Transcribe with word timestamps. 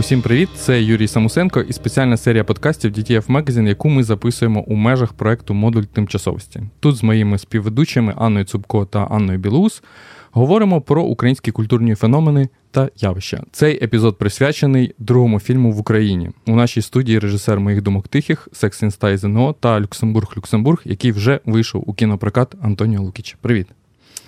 Усім 0.00 0.22
привіт! 0.22 0.48
Це 0.54 0.82
Юрій 0.82 1.08
Самусенко 1.08 1.60
і 1.60 1.72
спеціальна 1.72 2.16
серія 2.16 2.44
подкастів 2.44 2.92
DTF 2.92 3.26
Magazine, 3.26 3.68
яку 3.68 3.88
ми 3.88 4.04
записуємо 4.04 4.60
у 4.60 4.74
межах 4.74 5.12
проекту 5.12 5.54
Модуль 5.54 5.82
тимчасовості. 5.82 6.62
Тут 6.80 6.96
з 6.96 7.02
моїми 7.02 7.38
співведучими 7.38 8.14
Анною 8.16 8.44
Цубко 8.44 8.84
та 8.84 9.04
Анною 9.04 9.38
Білоус 9.38 9.82
говоримо 10.30 10.80
про 10.80 11.02
українські 11.02 11.50
культурні 11.50 11.94
феномени 11.94 12.48
та 12.70 12.88
явища. 12.96 13.42
Цей 13.52 13.84
епізод 13.84 14.18
присвячений 14.18 14.94
другому 14.98 15.40
фільму 15.40 15.72
в 15.72 15.78
Україні. 15.78 16.30
У 16.46 16.56
нашій 16.56 16.82
студії 16.82 17.18
режисер 17.18 17.60
моїх 17.60 17.82
думок 17.82 18.08
тихих, 18.08 18.48
Секс 18.52 18.84
ЗНО 19.02 19.54
та 19.60 19.80
Люксембург 19.80 20.32
Люксембург, 20.36 20.82
який 20.84 21.12
вже 21.12 21.40
вийшов 21.44 21.84
у 21.86 21.94
кінопрокат 21.94 22.54
Антоніо 22.62 23.02
Лукіч. 23.02 23.36
Привіт. 23.40 23.66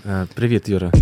Е, 0.06 0.26
привіт, 0.34 0.68
Юра. 0.68 0.92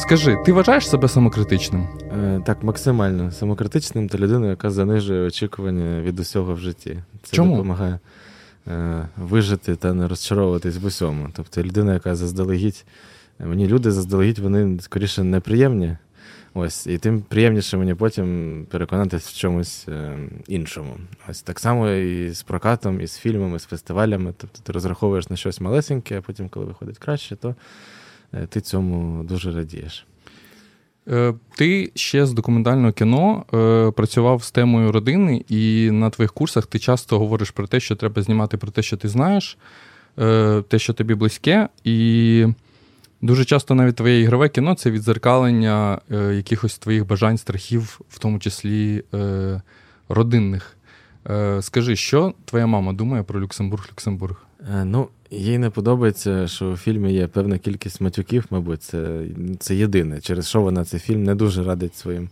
Скажи, 0.00 0.36
ти 0.46 0.52
вважаєш 0.52 0.88
себе 0.88 1.08
самокритичним? 1.08 1.88
Е, 2.02 2.40
так, 2.46 2.62
максимально 2.62 3.32
самокритичним 3.32 4.08
та 4.08 4.18
людиною, 4.18 4.50
яка 4.50 4.70
занижує 4.70 5.26
очікування 5.26 6.00
від 6.00 6.20
усього 6.20 6.54
в 6.54 6.58
житті. 6.58 6.98
Це 7.22 7.36
Чому? 7.36 7.56
допомагає 7.56 7.98
е, 8.68 9.08
вижити 9.16 9.76
та 9.76 9.94
не 9.94 10.08
розчаровуватись 10.08 10.76
в 10.76 10.86
усьому. 10.86 11.28
Тобто 11.36 11.62
людина, 11.62 11.94
яка 11.94 12.14
заздалегідь, 12.14 12.84
мені 13.38 13.66
люди 13.66 13.90
заздалегідь, 13.90 14.38
вони 14.38 14.80
скоріше 14.80 15.24
неприємні. 15.24 15.96
Ось, 16.54 16.86
і 16.86 16.98
тим 16.98 17.22
приємніше 17.22 17.76
мені 17.76 17.94
потім 17.94 18.66
переконатись 18.70 19.28
в 19.28 19.36
чомусь 19.36 19.88
е, 19.88 20.18
іншому. 20.48 20.96
Ось 21.28 21.42
так 21.42 21.60
само 21.60 21.88
і 21.90 22.30
з 22.30 22.42
прокатом, 22.42 23.00
і 23.00 23.06
з 23.06 23.16
фільмами, 23.16 23.56
і 23.56 23.58
з 23.58 23.64
фестивалями. 23.64 24.34
Тобто 24.36 24.60
ти 24.62 24.72
розраховуєш 24.72 25.30
на 25.30 25.36
щось 25.36 25.60
малесеньке, 25.60 26.18
а 26.18 26.22
потім, 26.22 26.48
коли 26.48 26.66
виходить 26.66 26.98
краще, 26.98 27.36
то 27.36 27.54
ти 28.48 28.60
цьому 28.60 29.24
дуже 29.24 29.52
радієш. 29.52 30.06
Е, 31.08 31.34
ти 31.56 31.92
ще 31.94 32.26
з 32.26 32.32
документального 32.32 32.92
кіно 32.92 33.44
е, 33.54 33.90
працював 33.90 34.42
з 34.42 34.50
темою 34.50 34.92
родини, 34.92 35.44
і 35.48 35.90
на 35.90 36.10
твоїх 36.10 36.32
курсах 36.32 36.66
ти 36.66 36.78
часто 36.78 37.18
говориш 37.18 37.50
про 37.50 37.66
те, 37.66 37.80
що 37.80 37.96
треба 37.96 38.22
знімати 38.22 38.56
про 38.56 38.70
те, 38.70 38.82
що 38.82 38.96
ти 38.96 39.08
знаєш, 39.08 39.58
е, 40.18 40.62
те, 40.68 40.78
що 40.78 40.92
тобі 40.92 41.14
близьке. 41.14 41.68
І 41.84 42.46
дуже 43.22 43.44
часто 43.44 43.74
навіть 43.74 43.96
твоє 43.96 44.20
ігрове 44.20 44.48
кіно 44.48 44.74
це 44.74 44.90
відзеркалення 44.90 46.00
якихось 46.10 46.78
твоїх 46.78 47.06
бажань, 47.06 47.38
страхів, 47.38 48.00
в 48.08 48.18
тому 48.18 48.38
числі 48.38 49.02
родинних. 50.08 50.76
Скажи, 51.60 51.96
що 51.96 52.34
твоя 52.44 52.66
мама 52.66 52.92
думає 52.92 53.22
про 53.22 53.40
Люксембург-Люксембург? 53.40 54.36
Ну, 54.84 55.08
їй 55.30 55.58
не 55.58 55.70
подобається, 55.70 56.48
що 56.48 56.70
у 56.70 56.76
фільмі 56.76 57.12
є 57.12 57.26
певна 57.26 57.58
кількість 57.58 58.00
матюків, 58.00 58.46
мабуть, 58.50 58.82
це 58.82 59.24
це 59.58 59.74
єдине, 59.74 60.20
через 60.20 60.48
що 60.48 60.60
вона 60.62 60.84
цей 60.84 61.00
фільм 61.00 61.24
не 61.24 61.34
дуже 61.34 61.64
радить 61.64 61.96
своїм 61.96 62.28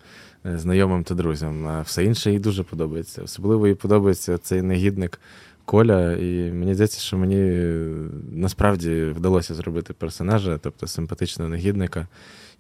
е, 0.46 0.58
знайомим 0.58 1.04
та 1.04 1.14
друзям. 1.14 1.66
А 1.66 1.80
все 1.80 2.04
інше 2.04 2.32
їй 2.32 2.38
дуже 2.38 2.62
подобається. 2.62 3.22
Особливо 3.22 3.68
їй 3.68 3.74
подобається 3.74 4.38
цей 4.38 4.62
негідник 4.62 5.20
Коля. 5.64 6.12
І 6.12 6.52
мені 6.52 6.74
здається, 6.74 7.00
що 7.00 7.18
мені 7.18 7.36
е, 7.36 7.88
насправді 8.32 9.04
вдалося 9.04 9.54
зробити 9.54 9.92
персонажа, 9.92 10.58
тобто 10.62 10.86
симпатичного 10.86 11.50
негідника, 11.50 12.06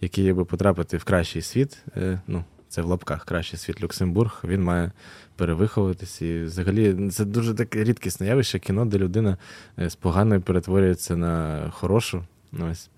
який 0.00 0.32
би 0.32 0.44
потрапити 0.44 0.96
в 0.96 1.04
кращий 1.04 1.42
світ. 1.42 1.78
Е, 1.96 2.20
ну, 2.26 2.44
це 2.68 2.82
в 2.82 2.86
лапках 2.86 3.24
кращий 3.24 3.58
світ 3.58 3.82
Люксембург. 3.82 4.42
Він 4.44 4.62
має 4.62 4.92
перевиховуватись. 5.38 6.22
І 6.22 6.42
взагалі 6.42 7.10
це 7.10 7.24
дуже 7.24 7.54
таке 7.54 7.84
рідкісне 7.84 8.26
явище 8.26 8.58
кіно, 8.58 8.84
де 8.84 8.98
людина 8.98 9.36
е, 9.78 9.90
з 9.90 9.94
поганою 9.94 10.40
перетворюється 10.40 11.16
на 11.16 11.62
хорошу. 11.70 12.24
Ось. 12.70 12.90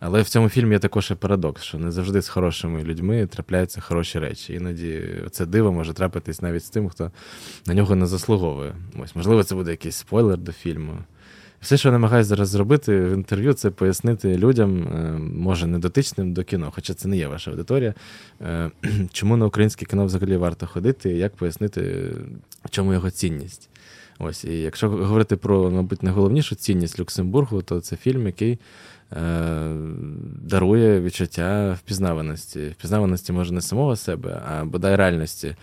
Але 0.00 0.22
в 0.22 0.28
цьому 0.28 0.48
фільмі 0.48 0.72
є 0.72 0.78
також 0.78 1.10
і 1.10 1.14
парадокс, 1.14 1.62
що 1.62 1.78
не 1.78 1.90
завжди 1.90 2.22
з 2.22 2.28
хорошими 2.28 2.84
людьми 2.84 3.26
трапляються 3.26 3.80
хороші 3.80 4.18
речі. 4.18 4.52
Іноді 4.52 5.02
це 5.30 5.46
диво 5.46 5.72
може 5.72 5.92
трапитись 5.92 6.42
навіть 6.42 6.64
з 6.64 6.70
тим, 6.70 6.88
хто 6.88 7.10
на 7.66 7.74
нього 7.74 7.96
не 7.96 8.06
заслуговує. 8.06 8.74
Ось, 8.98 9.16
можливо, 9.16 9.42
це 9.42 9.54
буде 9.54 9.70
якийсь 9.70 9.96
спойлер 9.96 10.38
до 10.38 10.52
фільму. 10.52 10.98
Все, 11.60 11.76
що 11.76 11.88
я 11.88 11.92
намагаюся 11.92 12.28
зараз 12.28 12.48
зробити 12.48 13.00
в 13.00 13.12
інтерв'ю, 13.12 13.52
це 13.52 13.70
пояснити 13.70 14.38
людям, 14.38 14.82
е, 14.82 15.18
може, 15.18 15.66
не 15.66 15.78
дотичним 15.78 16.32
до 16.32 16.44
кіно, 16.44 16.72
хоча 16.74 16.94
це 16.94 17.08
не 17.08 17.16
є 17.16 17.28
ваша 17.28 17.50
аудиторія. 17.50 17.94
Е, 18.40 18.70
чому 19.12 19.36
на 19.36 19.46
українське 19.46 19.86
кіно 19.86 20.04
взагалі 20.04 20.36
варто 20.36 20.66
ходити, 20.66 21.10
і 21.10 21.18
як 21.18 21.36
пояснити, 21.36 22.12
в 22.64 22.70
чому 22.70 22.92
його 22.92 23.10
цінність. 23.10 23.68
Ось, 24.18 24.44
і 24.44 24.58
якщо 24.60 24.88
говорити 24.90 25.36
про, 25.36 25.70
мабуть, 25.70 26.02
найголовнішу 26.02 26.54
цінність 26.54 27.00
Люксембургу, 27.00 27.62
то 27.62 27.80
це 27.80 27.96
фільм, 27.96 28.26
який 28.26 28.58
е, 29.12 29.74
дарує 30.42 31.00
відчуття 31.00 31.78
впізнаваності. 31.78 32.74
Впізнаваності 32.78 33.32
може 33.32 33.54
не 33.54 33.60
самого 33.60 33.96
себе, 33.96 34.42
а 34.48 34.64
бодай 34.64 34.96
реальності 34.96 35.56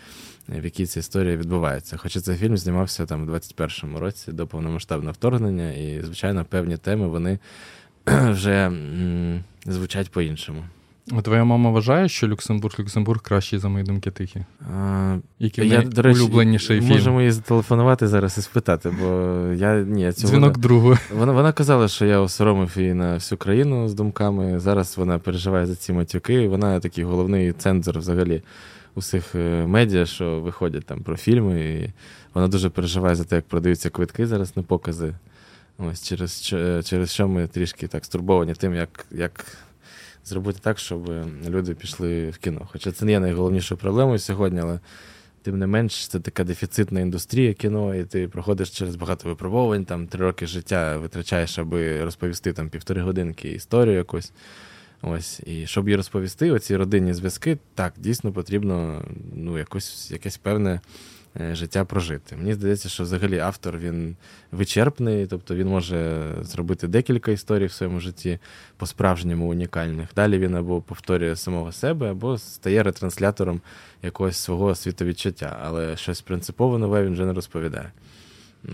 в 0.50 0.66
якій 0.66 0.86
ця 0.86 1.00
історія 1.00 1.38
відбувається. 1.38 1.98
Хоча 1.98 2.22
цей 2.22 2.36
фільм 2.36 2.58
знімався 2.58 3.06
там 3.06 3.24
у 3.24 3.32
21-му 3.32 4.00
році 4.00 4.32
до 4.32 4.48
повномасштабного 4.48 5.12
вторгнення, 5.12 5.74
і, 5.74 6.02
звичайно, 6.02 6.46
певні 6.46 6.78
теми 6.78 7.08
вони 7.08 7.40
вже 8.06 8.72
звучать 9.66 10.12
по-іншому. 10.12 10.64
А 11.12 11.22
твоя 11.22 11.44
мама 11.44 11.70
вважає, 11.70 12.10
що 12.10 12.28
Люксембург 12.28 12.76
Люксембург 12.80 13.22
кращий 13.22 13.60
за 13.60 13.70
мої 13.70 13.86
думки 13.86 14.12
тихі? 14.12 14.46
А, 14.76 15.18
я, 15.40 15.82
до 15.82 16.02
речі, 16.02 16.20
улюбленіший 16.20 16.80
фільм? 16.80 16.90
Можемо 16.90 17.20
її 17.22 17.32
зателефонувати 17.32 18.08
зараз 18.08 18.38
і 18.38 18.42
спитати, 18.42 18.94
бо 19.00 19.06
я 19.54 19.82
ні, 19.82 20.12
цього 20.12 20.32
дзвінок 20.32 20.58
другу. 20.58 20.98
Вона 21.18 21.32
вона 21.32 21.52
казала, 21.52 21.88
що 21.88 22.06
я 22.06 22.20
осоромив 22.20 22.74
її 22.76 22.94
на 22.94 23.14
всю 23.14 23.38
країну 23.40 23.90
з 23.90 23.94
думками. 23.94 24.60
Зараз 24.60 24.98
вона 24.98 25.20
переживає 25.20 25.66
за 25.66 25.76
ці 25.76 25.94
матюки. 25.94 26.48
Вона 26.48 26.80
такий 26.80 27.04
головний 27.04 27.54
цензор 27.54 28.00
взагалі 28.00 28.42
усіх 28.96 29.36
е, 29.36 29.68
медіа, 29.68 30.06
що 30.06 30.40
виходять 30.40 30.86
там 30.86 31.04
про 31.04 31.18
фільми. 31.18 31.62
І 31.62 31.90
Вона 32.34 32.48
дуже 32.48 32.70
переживає 32.70 33.16
за 33.16 33.24
те, 33.24 33.36
як 33.36 33.46
продаються 33.46 33.90
квитки 33.90 34.28
зараз 34.28 34.58
на 34.58 34.64
покази. 34.64 35.14
Ось 35.78 36.04
через 36.04 36.42
через 36.86 37.12
що 37.12 37.28
ми 37.28 37.48
трішки 37.48 37.88
так 37.88 38.06
стурбовані 38.06 38.54
тим, 38.54 38.74
як 38.74 39.06
як 39.12 39.46
зробити 40.26 40.60
так, 40.62 40.80
щоб 40.80 41.12
люди 41.48 41.74
пішли 41.74 42.30
в 42.30 42.38
кіно. 42.38 42.68
Хоча 42.72 42.92
це 42.92 43.06
не 43.06 43.12
є 43.12 43.20
найголовнішою 43.20 43.78
проблемою 43.78 44.20
сьогодні, 44.20 44.60
але 44.60 44.80
тим 45.42 45.60
не 45.60 45.68
менш, 45.68 46.08
це 46.08 46.20
така 46.20 46.44
дефіцитна 46.44 47.00
індустрія 47.00 47.54
кіно, 47.54 47.96
і 47.96 48.04
ти 48.04 48.28
проходиш 48.28 48.70
через 48.70 48.96
багато 48.96 49.30
випробувань, 49.30 49.86
там 49.86 50.08
три 50.08 50.26
роки 50.26 50.48
життя 50.48 50.98
витрачаєш, 50.98 51.60
аби 51.60 52.04
розповісти 52.04 52.54
там 52.54 52.70
півтори 52.70 53.02
годинки 53.02 53.52
історію 53.52 53.96
якусь. 53.96 54.32
Ось, 55.02 55.42
І 55.46 55.68
щоб 55.68 55.90
їй 55.90 55.96
розповісти, 55.96 56.52
оці 56.52 56.76
родинні 56.76 57.14
зв'язки, 57.14 57.58
так, 57.76 57.94
дійсно 57.98 58.32
потрібно 58.32 59.06
ну, 59.36 59.58
якось, 59.58 60.12
якесь 60.12 60.38
певне 60.38 60.82
е, 61.40 61.56
життя 61.56 61.86
прожити. 61.86 62.36
Мені 62.36 62.54
здається, 62.54 62.90
що 62.90 63.04
взагалі 63.04 63.40
автор 63.40 63.78
він 63.78 64.16
вичерпний, 64.52 65.28
тобто 65.28 65.56
він 65.56 65.68
може 65.68 66.32
зробити 66.42 66.88
декілька 66.88 67.32
історій 67.32 67.66
в 67.66 67.72
своєму 67.72 68.00
житті 68.00 68.40
по-справжньому 68.78 69.50
унікальних. 69.50 70.10
Далі 70.16 70.38
він 70.38 70.56
або 70.56 70.82
повторює 70.82 71.36
самого 71.36 71.72
себе, 71.72 72.12
або 72.12 72.38
стає 72.38 72.84
ретранслятором 72.84 73.62
якогось 74.04 74.38
свого 74.38 74.76
світовідчуття, 74.76 75.60
але 75.64 75.98
щось 75.98 76.22
принципово 76.22 76.78
нове 76.78 77.06
він 77.06 77.14
вже 77.14 77.26
не 77.26 77.34
розповідає. 77.34 77.92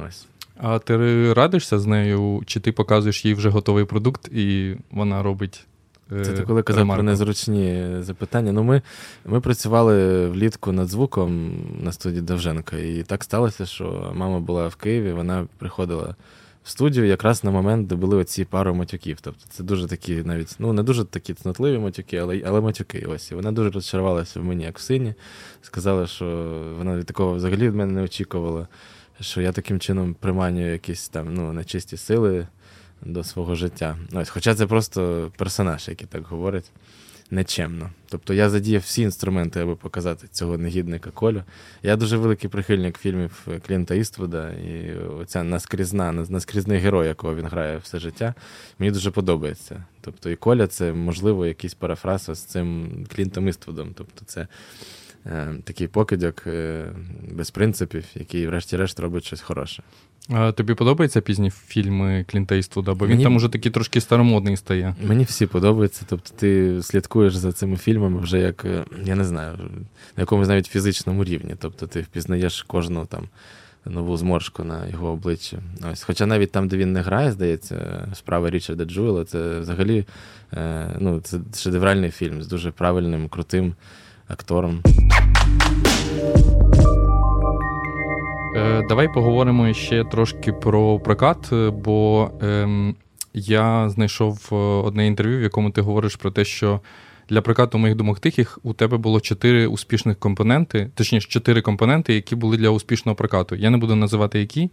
Ось. 0.07 0.27
А 0.57 0.79
ти 0.79 1.33
радишся 1.33 1.79
з 1.79 1.85
нею, 1.85 2.43
чи 2.45 2.59
ти 2.59 2.71
показуєш 2.71 3.25
їй 3.25 3.33
вже 3.33 3.49
готовий 3.49 3.85
продукт, 3.85 4.27
і 4.27 4.75
вона 4.91 5.23
робить 5.23 5.67
це 6.11 6.33
ти 6.33 6.43
коли 6.43 6.63
казав 6.63 6.87
про 6.87 7.03
незручні 7.03 7.87
запитання. 7.99 8.51
Ну, 8.51 8.63
Ми 8.63 8.81
ми 9.25 9.41
працювали 9.41 10.27
влітку 10.27 10.71
над 10.71 10.87
звуком 10.87 11.51
на 11.83 11.91
студії 11.91 12.21
Довженка, 12.21 12.77
і 12.77 13.03
так 13.03 13.23
сталося, 13.23 13.65
що 13.65 14.11
мама 14.15 14.39
була 14.39 14.67
в 14.67 14.75
Києві, 14.75 15.11
вона 15.11 15.47
приходила 15.57 16.15
в 16.63 16.69
студію 16.69 17.05
якраз 17.05 17.43
на 17.43 17.51
момент, 17.51 17.87
де 17.87 17.95
були 17.95 18.17
оці 18.17 18.45
пару 18.45 18.75
матюків. 18.75 19.17
Тобто 19.21 19.45
це 19.49 19.63
дуже 19.63 19.87
такі 19.87 20.15
навіть, 20.15 20.55
ну 20.59 20.73
не 20.73 20.83
дуже 20.83 21.05
такі 21.05 21.33
цнотливі 21.33 21.77
матюки, 21.77 22.17
але 22.17 22.41
але 22.45 22.61
матюки. 22.61 23.05
Ось. 23.09 23.31
І 23.31 23.35
вона 23.35 23.51
дуже 23.51 23.69
розчарувалася 23.69 24.39
в 24.39 24.43
мені, 24.43 24.63
як 24.63 24.77
в 24.77 24.81
сині. 24.81 25.13
Сказала, 25.61 26.07
що 26.07 26.25
вона 26.77 26.97
від 26.97 27.05
такого 27.05 27.33
взагалі 27.33 27.67
від 27.67 27.75
мене 27.75 27.93
не 27.93 28.01
очікувала, 28.01 28.67
що 29.19 29.41
я 29.41 29.51
таким 29.51 29.79
чином 29.79 30.13
приманюю 30.13 30.71
якісь 30.71 31.09
там 31.09 31.33
ну, 31.33 31.53
нечисті 31.53 31.97
сили 31.97 32.47
до 33.05 33.23
свого 33.23 33.55
життя. 33.55 33.97
Ось, 34.13 34.29
Хоча 34.29 34.55
це 34.55 34.67
просто 34.67 35.31
персонаж, 35.37 35.87
який 35.87 36.07
так 36.07 36.27
говорить 36.27 36.71
нечемно. 37.31 37.89
Тобто 38.09 38.33
я 38.33 38.49
задіяв 38.49 38.81
всі 38.81 39.01
інструменти, 39.01 39.59
аби 39.59 39.75
показати 39.75 40.27
цього 40.31 40.57
негідника 40.57 41.09
Колю. 41.11 41.43
Я 41.83 41.95
дуже 41.95 42.17
великий 42.17 42.49
прихильник 42.49 42.97
фільмів 42.97 43.47
Клінта 43.67 43.95
Іствуда, 43.95 44.51
і 44.51 44.93
оця 44.97 45.43
наскрізна, 45.43 46.11
наскрізний 46.11 46.79
герой, 46.79 47.07
якого 47.07 47.35
він 47.35 47.45
грає 47.45 47.77
все 47.77 47.99
життя, 47.99 48.33
мені 48.79 48.91
дуже 48.91 49.11
подобається. 49.11 49.83
Тобто, 50.01 50.29
і 50.29 50.35
Коля 50.35 50.67
це, 50.67 50.93
можливо, 50.93 51.45
якийсь 51.45 51.73
парафраз 51.73 52.21
з 52.21 52.39
цим 52.39 52.91
Клінтом 53.15 53.47
Іствудом. 53.47 53.93
Тобто, 53.95 54.25
це 54.25 54.47
е, 55.25 55.55
такий 55.63 55.87
покидьок 55.87 56.43
е, 56.47 56.85
без 57.31 57.51
принципів, 57.51 58.05
який, 58.15 58.47
врешті-решт, 58.47 58.99
робить 58.99 59.25
щось 59.25 59.41
хороше. 59.41 59.83
А 60.29 60.51
Тобі 60.51 60.73
подобаються 60.73 61.21
пізні 61.21 61.49
фільми 61.49 62.25
Клінта 62.27 62.55
Іствуда? 62.55 62.93
Бо 62.93 63.05
він 63.05 63.11
Мені... 63.11 63.23
там 63.23 63.35
уже 63.35 63.49
такий 63.49 63.71
трошки 63.71 64.01
старомодний 64.01 64.57
стає. 64.57 64.95
Мені 65.03 65.23
всі 65.23 65.45
подобаються. 65.45 66.05
Тобто 66.09 66.31
ти 66.35 66.79
слідкуєш 66.83 67.35
за 67.35 67.51
цими 67.51 67.77
фільмами 67.77 68.19
вже 68.19 68.39
як, 68.39 68.65
е, 68.65 68.83
я 69.05 69.15
не 69.15 69.23
знаю, 69.23 69.57
на 70.17 70.21
якомусь 70.21 70.47
навіть 70.47 70.67
фізичному 70.67 71.23
рівні. 71.23 71.55
Тобто 71.59 71.87
ти 71.87 72.01
впізнаєш 72.01 72.63
кожну 72.63 73.05
там 73.05 73.23
нову 73.85 74.17
зморшку 74.17 74.63
на 74.63 74.87
його 74.87 75.07
обличчі. 75.07 75.57
Ось, 75.91 76.03
Хоча 76.03 76.25
навіть 76.25 76.51
там, 76.51 76.67
де 76.67 76.77
він 76.77 76.93
не 76.93 77.01
грає, 77.01 77.31
здається, 77.31 78.07
справа 78.13 78.49
Річарда 78.49 78.85
Джуела, 78.85 79.25
це 79.25 79.59
взагалі 79.59 80.05
е, 80.53 80.95
ну, 80.99 81.19
це 81.19 81.39
шедевральний 81.55 82.11
фільм 82.11 82.43
з 82.43 82.47
дуже 82.47 82.71
правильним, 82.71 83.29
крутим 83.29 83.75
актором. 84.27 84.83
Е, 88.55 88.83
Давай 88.89 89.07
поговоримо 89.13 89.73
ще 89.73 90.03
трошки 90.03 90.51
про 90.51 90.99
прокат, 90.99 91.49
бо 91.73 92.29
е, 92.41 92.67
я 93.33 93.89
знайшов 93.89 94.49
е, 94.51 94.55
одне 94.55 95.07
інтерв'ю, 95.07 95.39
в 95.39 95.41
якому 95.41 95.71
ти 95.71 95.81
говориш 95.81 96.15
про 96.15 96.31
те, 96.31 96.45
що 96.45 96.81
для 97.29 97.41
прокату 97.41 97.77
моїх 97.77 97.97
думок 97.97 98.19
тихих 98.19 98.59
у 98.63 98.73
тебе 98.73 98.97
було 98.97 99.19
чотири 99.21 99.67
успішних 99.67 100.19
компоненти, 100.19 100.91
точніше, 100.95 101.29
чотири 101.29 101.61
компоненти, 101.61 102.13
які 102.13 102.35
були 102.35 102.57
для 102.57 102.69
успішного 102.69 103.15
прокату. 103.15 103.55
Я 103.55 103.69
не 103.69 103.77
буду 103.77 103.95
називати 103.95 104.39
які, 104.39 104.69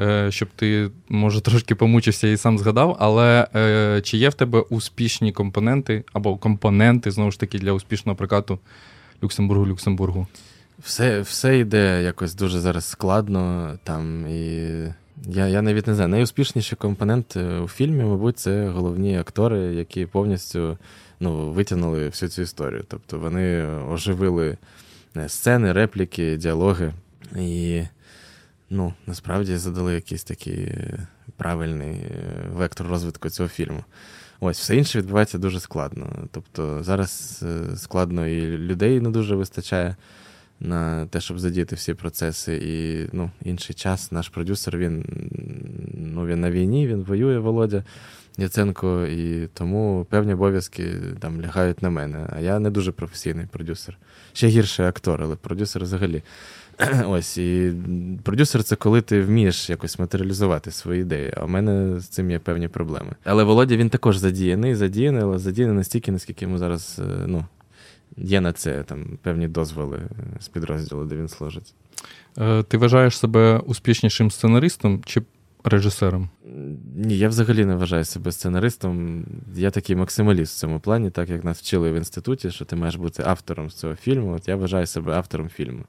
е, 0.00 0.30
щоб 0.30 0.48
ти, 0.56 0.90
може, 1.08 1.40
трошки 1.40 1.74
помучився 1.74 2.28
і 2.28 2.36
сам 2.36 2.58
згадав, 2.58 2.96
але 3.00 3.48
е, 3.54 4.00
чи 4.00 4.16
є 4.16 4.28
в 4.28 4.34
тебе 4.34 4.60
успішні 4.60 5.32
компоненти 5.32 6.04
або 6.12 6.36
компоненти, 6.36 7.10
знову 7.10 7.30
ж 7.30 7.40
таки, 7.40 7.58
для 7.58 7.72
успішного 7.72 8.16
прокату 8.16 8.58
Люксембургу-Люксембургу? 9.22 10.26
Все 10.78 11.20
все 11.20 11.58
йде 11.58 12.02
якось 12.02 12.34
дуже 12.34 12.60
зараз 12.60 12.84
складно 12.84 13.74
там 13.84 14.26
і. 14.28 14.68
Я 15.26 15.46
я 15.46 15.62
навіть 15.62 15.86
не 15.86 15.94
знаю. 15.94 16.08
Найуспішніший 16.08 16.78
компонент 16.78 17.36
е, 17.36 17.58
у 17.58 17.68
фільмі, 17.68 18.04
мабуть, 18.04 18.38
це 18.38 18.68
головні 18.68 19.18
актори, 19.18 19.58
які 19.58 20.06
повністю 20.06 20.78
ну, 21.20 21.50
витягнули 21.52 22.08
всю 22.08 22.30
цю 22.30 22.42
історію. 22.42 22.84
Тобто 22.88 23.18
вони 23.18 23.66
оживили 23.66 24.56
е, 25.16 25.28
сцени, 25.28 25.72
репліки, 25.72 26.36
діалоги 26.36 26.92
і 27.36 27.82
ну, 28.70 28.94
насправді 29.06 29.56
задали 29.56 29.94
якийсь 29.94 30.24
такий 30.24 30.64
е, 30.64 31.06
правильний 31.36 31.96
вектор 32.52 32.86
розвитку 32.86 33.30
цього 33.30 33.48
фільму. 33.48 33.84
Ось, 34.40 34.58
все 34.58 34.76
інше 34.76 34.98
відбувається 34.98 35.38
дуже 35.38 35.60
складно. 35.60 36.28
Тобто 36.30 36.82
зараз 36.82 37.44
складно 37.76 38.26
і 38.26 38.40
людей 38.40 39.00
не 39.00 39.10
дуже 39.10 39.36
вистачає 39.36 39.96
на 40.60 41.06
те, 41.06 41.20
щоб 41.20 41.38
задіяти 41.38 41.76
всі 41.76 41.94
процеси. 41.94 42.56
І 42.56 43.08
ну, 43.16 43.30
інший 43.44 43.74
час 43.74 44.12
наш 44.12 44.28
продюсер 44.28 44.78
він 44.78 45.04
ну, 45.94 46.26
він 46.26 46.40
на 46.40 46.50
війні, 46.50 46.86
він 46.86 47.02
воює 47.02 47.38
Володя. 47.38 47.84
Яценко, 48.38 49.06
і 49.06 49.48
тому 49.54 50.06
певні 50.10 50.34
обов'язки 50.34 50.92
там 51.20 51.42
лягають 51.42 51.82
на 51.82 51.90
мене. 51.90 52.26
А 52.36 52.40
я 52.40 52.58
не 52.58 52.70
дуже 52.70 52.92
професійний 52.92 53.46
продюсер. 53.46 53.98
Ще 54.32 54.48
гірше 54.48 54.84
актор, 54.88 55.22
але 55.22 55.36
продюсер 55.36 55.82
взагалі. 55.82 56.22
Ось, 57.06 57.38
і 57.38 57.72
продюсер 58.22 58.62
це 58.62 58.76
коли 58.76 59.00
ти 59.00 59.22
вмієш 59.22 59.70
якось 59.70 59.98
матеріалізувати 59.98 60.70
свої 60.70 61.00
ідеї. 61.00 61.32
А 61.36 61.44
в 61.44 61.48
мене 61.48 62.00
з 62.00 62.08
цим 62.08 62.30
є 62.30 62.38
певні 62.38 62.68
проблеми. 62.68 63.12
Але 63.24 63.44
Володя 63.44 63.76
він 63.76 63.90
також 63.90 64.16
задіяний, 64.16 64.74
задіяний, 64.74 65.22
але 65.22 65.38
задіяний 65.38 65.76
настільки, 65.76 66.12
наскільки 66.12 66.44
йому 66.44 66.58
зараз 66.58 67.00
е, 67.02 67.24
ну, 67.26 67.44
є 68.16 68.40
на 68.40 68.52
це 68.52 68.82
там 68.82 69.18
певні 69.22 69.48
дозволи 69.48 70.02
з 70.40 70.48
підрозділу, 70.48 71.04
де 71.04 71.16
він 71.16 71.28
служить. 71.28 71.74
Е, 72.38 72.62
ти 72.62 72.76
вважаєш 72.76 73.18
себе 73.18 73.58
успішнішим 73.58 74.30
сценаристом 74.30 75.02
чи 75.04 75.22
режисером? 75.64 76.28
Ні, 76.96 77.18
я 77.18 77.28
взагалі 77.28 77.64
не 77.64 77.76
вважаю 77.76 78.04
себе 78.04 78.32
сценаристом. 78.32 79.24
Я 79.56 79.70
такий 79.70 79.96
максималіст 79.96 80.56
в 80.56 80.60
цьому 80.60 80.80
плані, 80.80 81.10
так 81.10 81.28
як 81.28 81.44
нас 81.44 81.58
вчили 81.58 81.92
в 81.92 81.94
інституті, 81.94 82.50
що 82.50 82.64
ти 82.64 82.76
маєш 82.76 82.96
бути 82.96 83.22
автором 83.26 83.70
цього 83.70 83.94
фільму. 83.94 84.34
От 84.34 84.48
я 84.48 84.56
вважаю 84.56 84.86
себе 84.86 85.12
автором 85.12 85.48
фільму. 85.48 85.84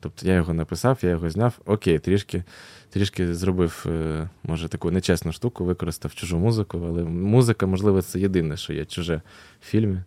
Тобто 0.00 0.26
я 0.26 0.34
його 0.34 0.54
написав, 0.54 0.98
я 1.02 1.10
його 1.10 1.30
зняв, 1.30 1.58
окей, 1.66 1.98
трішки 1.98 2.44
трішки 2.90 3.34
зробив, 3.34 3.86
е, 3.88 4.28
може, 4.44 4.68
таку 4.68 4.90
нечесну 4.90 5.32
штуку, 5.32 5.64
використав 5.64 6.14
чужу 6.14 6.38
музику, 6.38 6.84
але 6.88 7.04
музика, 7.04 7.66
можливо, 7.66 8.02
це 8.02 8.20
єдине, 8.20 8.56
що 8.56 8.72
є 8.72 8.84
чуже 8.84 9.22
в 9.60 9.66
фільмі. 9.66 10.02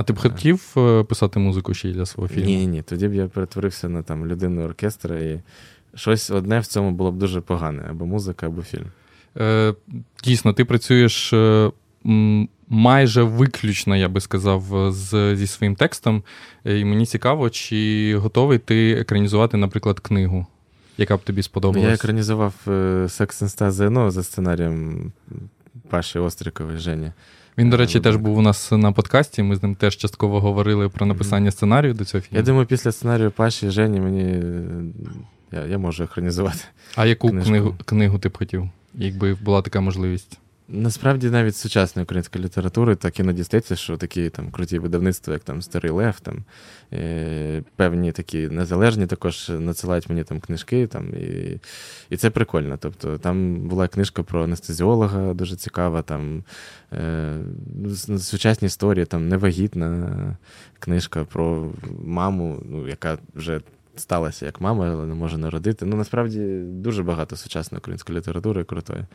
А 0.00 0.02
ти 0.02 0.12
б 0.12 0.18
хотів 0.18 0.74
е, 0.76 1.04
писати 1.04 1.38
музику 1.38 1.74
ще 1.74 1.88
й 1.88 1.92
для 1.92 2.06
свого 2.06 2.28
фільму? 2.28 2.46
Ні, 2.46 2.66
ні, 2.66 2.82
тоді 2.82 3.08
б 3.08 3.14
я 3.14 3.26
перетворився 3.26 3.88
на 3.88 4.02
там 4.02 4.26
людину 4.26 4.64
оркестра, 4.64 5.18
і 5.18 5.40
щось 5.94 6.30
одне 6.30 6.60
в 6.60 6.66
цьому 6.66 6.90
було 6.90 7.12
б 7.12 7.16
дуже 7.16 7.40
погане: 7.40 7.86
або 7.90 8.06
музика, 8.06 8.46
або 8.46 8.62
фільм. 8.62 8.86
Е, 9.36 9.74
Дійсно, 10.24 10.52
ти 10.52 10.64
працюєш 10.64 11.32
е, 11.32 11.70
майже 12.68 13.22
виключно, 13.22 13.96
я 13.96 14.08
би 14.08 14.20
сказав, 14.20 14.92
з, 14.92 15.36
зі 15.36 15.46
своїм 15.46 15.76
текстом. 15.76 16.22
Е, 16.64 16.78
і 16.78 16.84
мені 16.84 17.06
цікаво, 17.06 17.50
чи 17.50 18.16
готовий 18.16 18.58
ти 18.58 18.92
екранізувати, 18.92 19.56
наприклад, 19.56 20.00
книгу, 20.00 20.46
яка 20.98 21.16
б 21.16 21.20
тобі 21.22 21.42
сподобалась? 21.42 21.88
Я 21.88 21.94
екранізував 21.94 22.54
Секс 23.08 23.42
Інста 23.42 23.70
ЗНО 23.70 24.10
за 24.10 24.22
сценарієм 24.22 25.12
Паші 25.88 26.18
Острікової 26.18 26.78
Жені. 26.78 27.12
Він, 27.58 27.70
до 27.70 27.76
речі, 27.76 28.00
теж 28.00 28.16
був 28.16 28.38
у 28.38 28.42
нас 28.42 28.72
на 28.72 28.92
подкасті. 28.92 29.42
Ми 29.42 29.56
з 29.56 29.62
ним 29.62 29.74
теж 29.74 29.96
частково 29.96 30.40
говорили 30.40 30.88
про 30.88 31.06
написання 31.06 31.50
сценарію 31.50 31.94
до 31.94 32.04
цього 32.04 32.22
фільму. 32.22 32.38
Я 32.38 32.42
думаю, 32.42 32.66
після 32.66 32.92
сценарію 32.92 33.30
Паші 33.30 33.70
Жені 33.70 34.00
мені 34.00 34.42
я 35.52 35.66
я 35.66 35.78
можу 35.78 36.04
екранізувати. 36.04 36.58
А 36.96 37.06
яку 37.06 37.28
книгу 37.28 37.74
книгу 37.84 38.18
ти 38.18 38.28
б 38.28 38.38
хотів, 38.38 38.68
якби 38.94 39.34
була 39.34 39.62
така 39.62 39.80
можливість? 39.80 40.38
Насправді 40.72 41.30
навіть 41.30 41.56
сучасної 41.56 42.04
української 42.04 42.44
літератури 42.44 42.96
так 42.96 43.20
іноді 43.20 43.44
стається, 43.44 43.76
що 43.76 43.96
такі 43.96 44.30
там 44.30 44.50
круті 44.50 44.78
видавництва, 44.78 45.34
як 45.34 45.42
там 45.42 45.62
Старий 45.62 45.90
Лев, 45.90 46.20
там 46.20 46.44
е, 46.92 47.62
певні 47.76 48.12
такі 48.12 48.48
незалежні 48.48 49.06
також 49.06 49.48
надсилають 49.48 50.08
мені 50.08 50.24
там 50.24 50.40
книжки. 50.40 50.86
Там, 50.86 51.08
І 51.14 51.60
і 52.10 52.16
це 52.16 52.30
прикольно. 52.30 52.76
Тобто 52.80 53.18
Там 53.18 53.56
була 53.56 53.88
книжка 53.88 54.22
про 54.22 54.44
анестезіолога, 54.44 55.34
дуже 55.34 55.56
цікава, 55.56 56.02
там 56.02 56.44
е, 56.92 57.38
сучасні 58.18 58.66
історії, 58.66 59.06
там 59.06 59.28
невагітна 59.28 60.36
книжка 60.78 61.24
про 61.24 61.72
маму, 62.04 62.62
ну, 62.64 62.88
яка 62.88 63.18
вже 63.34 63.60
сталася 63.96 64.46
як 64.46 64.60
мама, 64.60 64.90
але 64.90 65.06
не 65.06 65.14
може 65.14 65.38
народити. 65.38 65.86
Ну, 65.86 65.96
насправді 65.96 66.60
дуже 66.62 67.02
багато 67.02 67.36
сучасної 67.36 67.78
української 67.78 68.18
літератури 68.18 68.64
крутої. 68.64 69.06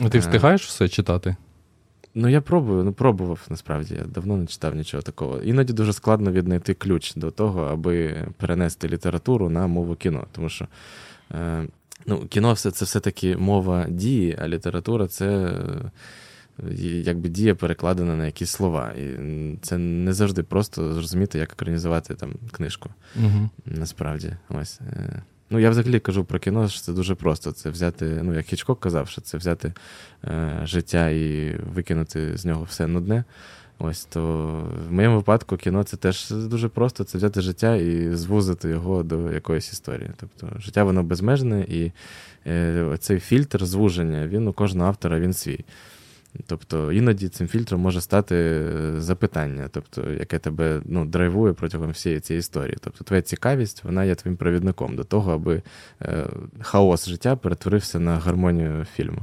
А 0.00 0.08
ти 0.08 0.18
е. 0.18 0.20
встигаєш 0.20 0.66
все 0.66 0.88
читати? 0.88 1.36
Ну, 2.14 2.28
я 2.28 2.40
пробую, 2.40 2.84
ну 2.84 2.92
пробував 2.92 3.46
насправді. 3.50 3.94
Я 3.94 4.04
давно 4.04 4.36
не 4.36 4.46
читав 4.46 4.74
нічого 4.74 5.02
такого. 5.02 5.38
Іноді 5.38 5.72
дуже 5.72 5.92
складно 5.92 6.32
віднайти 6.32 6.74
ключ 6.74 7.14
до 7.14 7.30
того, 7.30 7.64
аби 7.64 8.24
перенести 8.36 8.88
літературу 8.88 9.50
на 9.50 9.66
мову 9.66 9.94
кіно. 9.94 10.26
Тому 10.32 10.48
що 10.48 10.66
е, 11.32 11.66
ну, 12.06 12.26
кіно 12.26 12.52
все 12.52 12.70
це 12.70 12.84
все-таки 12.84 13.36
мова 13.36 13.86
дії, 13.88 14.38
а 14.40 14.48
література 14.48 15.06
це 15.06 15.52
якби 16.82 17.28
дія 17.28 17.54
перекладена 17.54 18.16
на 18.16 18.26
якісь 18.26 18.50
слова. 18.50 18.92
І 18.92 19.16
це 19.62 19.78
не 19.78 20.12
завжди 20.12 20.42
просто 20.42 20.94
зрозуміти, 20.94 21.38
як 21.38 21.52
екранізувати 21.52 22.14
там 22.14 22.34
книжку. 22.52 22.90
Угу. 23.16 23.50
Насправді, 23.66 24.36
ось. 24.48 24.80
Е, 24.80 25.22
ну, 25.50 25.58
я 25.58 25.70
взагалі 25.70 26.00
кажу 26.00 26.24
про 26.24 26.38
кіно, 26.38 26.68
що 26.68 26.80
це 26.80 26.92
дуже 26.92 27.14
просто. 27.14 27.52
Це 27.52 27.70
взяти, 27.70 28.20
ну, 28.22 28.34
як 28.34 28.46
Хічкок 28.46 28.80
казав, 28.80 29.08
що 29.08 29.20
це 29.20 29.38
взяти 29.38 29.72
е, 30.24 30.60
життя 30.64 31.08
і 31.08 31.56
викинути 31.74 32.36
з 32.36 32.44
нього 32.44 32.64
все 32.64 32.86
нудне. 32.86 33.24
Ось 33.78 34.04
то 34.04 34.20
в 34.88 34.92
моєму 34.92 35.16
випадку 35.16 35.56
кіно 35.56 35.84
це 35.84 35.96
теж 35.96 36.30
дуже 36.30 36.68
просто. 36.68 37.04
Це 37.04 37.18
взяти 37.18 37.40
життя 37.40 37.76
і 37.76 38.14
звузити 38.14 38.68
його 38.68 39.02
до 39.02 39.32
якоїсь 39.32 39.72
історії. 39.72 40.10
Тобто 40.16 40.60
життя 40.60 40.84
воно 40.84 41.02
безмежне, 41.02 41.60
і 41.60 41.92
е, 42.46 42.96
цей 43.00 43.20
фільтр 43.20 43.66
звуження, 43.66 44.26
він 44.26 44.48
у 44.48 44.52
кожного 44.52 44.88
автора 44.88 45.20
він 45.20 45.32
свій. 45.32 45.64
Тобто 46.46 46.92
іноді 46.92 47.28
цим 47.28 47.48
фільтром 47.48 47.80
може 47.80 48.00
стати 48.00 48.36
е, 48.36 49.00
запитання, 49.00 49.68
тобто, 49.72 50.10
яке 50.10 50.38
тебе 50.38 50.80
ну, 50.84 51.04
драйвує 51.04 51.52
протягом 51.52 51.90
всієї 51.90 52.20
цієї 52.20 52.38
історії. 52.38 52.76
Тобто 52.80 53.04
твоя 53.04 53.22
цікавість 53.22 53.84
вона 53.84 54.04
є 54.04 54.14
твоїм 54.14 54.36
провідником 54.36 54.96
до 54.96 55.04
того, 55.04 55.32
аби 55.32 55.62
е, 56.02 56.26
хаос 56.60 57.08
життя 57.08 57.36
перетворився 57.36 58.00
на 58.00 58.16
гармонію 58.16 58.86
фільму. 58.94 59.18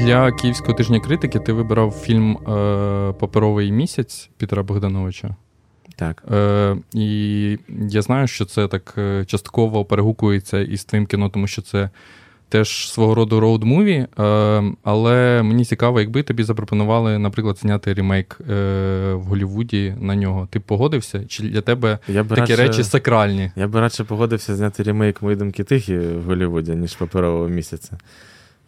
Для 0.00 0.32
Київського 0.32 0.74
тижня 0.74 1.00
критики 1.00 1.38
ти 1.38 1.52
вибирав 1.52 1.92
фільм 1.92 2.36
е, 2.36 2.38
Паперовий 3.12 3.72
місяць 3.72 4.30
Пітера 4.36 4.62
Богдановича. 4.62 5.36
Так. 5.96 6.24
Е, 6.32 6.76
І 6.92 7.58
я 7.90 8.02
знаю, 8.02 8.26
що 8.26 8.44
це 8.44 8.68
так 8.68 8.94
частково 9.26 9.84
перегукується 9.84 10.60
із 10.60 10.84
твоїм 10.84 11.06
кіно, 11.06 11.28
тому 11.28 11.46
що 11.46 11.62
це 11.62 11.90
теж 12.54 12.90
свого 12.90 13.14
роду 13.14 13.40
роуд-муві, 13.40 14.06
але 14.82 15.42
мені 15.42 15.64
цікаво, 15.64 16.00
якби 16.00 16.22
тобі 16.22 16.42
запропонували, 16.42 17.18
наприклад, 17.18 17.58
зняти 17.58 17.94
ремейк 17.94 18.40
в 19.14 19.20
Голлівуді 19.28 19.94
на 20.00 20.14
нього. 20.14 20.48
Ти 20.50 20.60
погодився? 20.60 21.24
Чи 21.24 21.42
для 21.42 21.60
тебе 21.60 21.98
є 22.08 22.24
такі 22.24 22.40
радше, 22.40 22.56
речі 22.56 22.84
сакральні? 22.84 23.50
Я 23.56 23.68
би 23.68 23.80
радше 23.80 24.04
погодився 24.04 24.56
зняти 24.56 24.82
ремейк 24.82 25.22
«Мої 25.22 25.36
думки 25.36 25.64
тихі 25.64 25.98
в 25.98 26.22
Голлівуді, 26.22 26.72
ніж 26.72 26.96
паперового 26.96 27.48
місяця. 27.48 27.98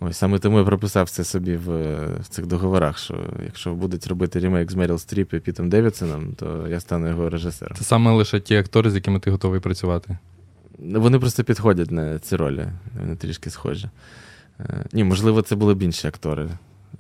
Ось 0.01 0.17
саме 0.17 0.39
тому 0.39 0.59
я 0.59 0.65
прописав 0.65 1.11
це 1.11 1.25
собі 1.25 1.57
в, 1.57 1.97
в 2.21 2.29
цих 2.29 2.47
договорах, 2.47 2.99
що 2.99 3.15
якщо 3.45 3.75
будуть 3.75 4.07
робити 4.07 4.41
ремейк 4.41 4.71
з 4.71 4.75
Меріл 4.75 4.99
Стріп 4.99 5.35
і 5.35 5.39
Пітом 5.39 5.69
Девідсоном, 5.69 6.35
то 6.37 6.69
я 6.71 6.81
стану 6.81 7.09
його 7.09 7.31
режисером. 7.31 7.77
Це 7.79 7.85
саме 7.85 8.11
лише 8.13 8.41
ті 8.41 8.57
актори, 8.57 8.91
з 8.91 8.95
якими 8.95 9.21
ти 9.21 9.31
готовий 9.31 9.61
працювати. 9.61 10.19
Вони 10.79 11.19
просто 11.19 11.45
підходять 11.45 11.91
на 11.91 12.19
ці 12.19 12.37
ролі, 12.37 12.67
вони 13.01 13.17
трішки 13.17 13.51
схожі. 13.51 13.89
Е, 14.61 14.85
ні, 14.93 15.05
можливо, 15.05 15.43
це 15.43 15.57
були 15.57 15.75
б 15.75 15.83
інші 15.83 16.09
актори. 16.09 16.49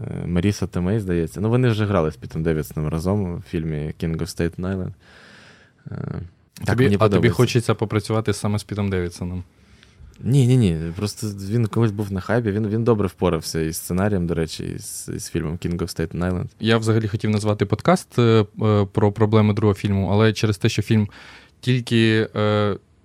Е, 0.01 0.27
Маріса 0.27 0.67
Томей, 0.67 1.01
здається. 1.01 1.41
Ну, 1.41 1.51
вони 1.51 1.69
вже 1.69 1.87
грали 1.87 2.11
з 2.11 2.17
Пітом 2.17 2.43
Девідсоном 2.43 2.91
разом 2.91 3.35
у 3.35 3.41
фільмі 3.41 3.95
King 4.01 4.17
of 4.17 4.21
Staten 4.21 4.61
Island. 4.61 4.93
Е, 5.91 6.21
так, 6.55 6.67
тобі, 6.67 6.85
мені 6.85 6.97
А 7.01 7.09
тобі 7.09 7.29
хочеться 7.29 7.75
попрацювати 7.75 8.33
саме 8.33 8.59
з 8.59 8.65
Пітом 8.65 8.91
Девідсоном? 8.91 9.45
Ні, 10.21 10.47
ні, 10.47 10.57
ні. 10.57 10.93
Просто 10.97 11.27
він 11.27 11.67
колись 11.67 11.91
був 11.91 12.13
на 12.13 12.21
хайпі. 12.21 12.51
Він 12.51 12.69
він 12.69 12.85
добре 12.85 13.07
впорався 13.07 13.61
із 13.61 13.77
сценарієм, 13.77 14.27
до 14.27 14.35
речі, 14.35 14.65
із, 14.65 15.11
із 15.17 15.29
фільмом 15.29 15.57
King 15.57 15.77
of 15.77 15.83
Staten 15.83 16.19
Island. 16.19 16.49
Я 16.61 16.79
взагалі 16.79 17.09
хотів 17.09 17.31
назвати 17.31 17.67
подкаст 17.67 18.09
про 18.93 19.13
проблеми 19.13 19.55
другого 19.55 19.75
фільму, 19.75 20.09
але 20.13 20.33
через 20.33 20.59
те, 20.59 20.69
що 20.69 20.83
фільм 20.83 21.09
тільки 21.61 22.29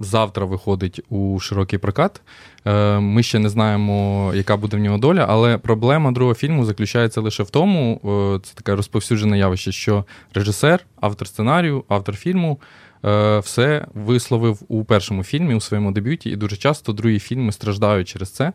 завтра 0.04 0.46
виходить 0.46 1.02
у 1.10 1.40
широкий 1.40 1.80
прокат. 1.80 2.22
Е, 2.66 3.00
Ми 3.00 3.24
ще 3.24 3.40
не 3.40 3.50
знаємо, 3.50 4.32
яка 4.36 4.58
буде 4.58 4.78
в 4.78 4.80
нього 4.80 4.98
доля, 4.98 5.26
але 5.30 5.58
проблема 5.58 6.12
другого 6.12 6.36
фільму 6.36 6.66
заключається 6.66 7.22
лише 7.22 7.44
в 7.44 7.50
тому, 7.50 8.02
е, 8.36 8.40
це 8.44 8.56
таке 8.56 8.76
розповсюджене 8.76 9.38
явище, 9.38 9.72
що 9.72 10.06
режисер, 10.34 10.80
автор 11.02 11.28
сценарію, 11.28 11.84
автор 11.88 12.16
фільму. 12.16 12.60
Е, 13.06 13.40
все 13.40 13.86
висловив 13.94 14.60
у 14.68 14.84
першому 14.84 15.24
фільмі, 15.24 15.56
у 15.56 15.62
своєму 15.62 15.92
дебюті, 15.92 16.30
і 16.30 16.36
дуже 16.36 16.58
часто 16.58 16.94
другі 16.94 17.20
фільми 17.20 17.52
страждають 17.52 18.08
через 18.08 18.32
це. 18.32 18.54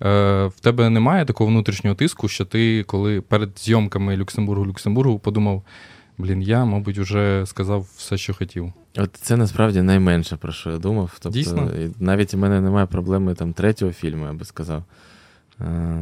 В 0.00 0.52
тебе 0.60 0.90
немає 0.90 1.24
такого 1.24 1.50
внутрішнього 1.50 1.96
тиску, 1.96 2.28
що 2.28 2.44
ти, 2.44 2.82
коли 2.82 3.20
перед 3.20 3.58
зйомками 3.58 4.16
Люксембургу-Люксембургу 4.16 5.18
подумав: 5.18 5.62
блін, 6.18 6.42
я, 6.42 6.64
мабуть, 6.64 6.98
вже 6.98 7.44
сказав 7.46 7.86
все, 7.96 8.16
що 8.16 8.34
хотів. 8.34 8.72
От 8.98 9.16
це 9.16 9.36
насправді 9.36 9.82
найменше 9.82 10.36
про 10.36 10.52
що 10.52 10.70
я 10.70 10.78
думав. 10.78 11.16
Тобто, 11.20 11.38
Дійсно? 11.38 11.70
Навіть 11.98 12.34
у 12.34 12.38
мене 12.38 12.60
немає 12.60 12.86
проблеми 12.86 13.34
там 13.34 13.52
третього 13.52 13.92
фільму, 13.92 14.26
я 14.26 14.32
би 14.32 14.44
сказав. 14.44 14.84
Е, 15.60 16.00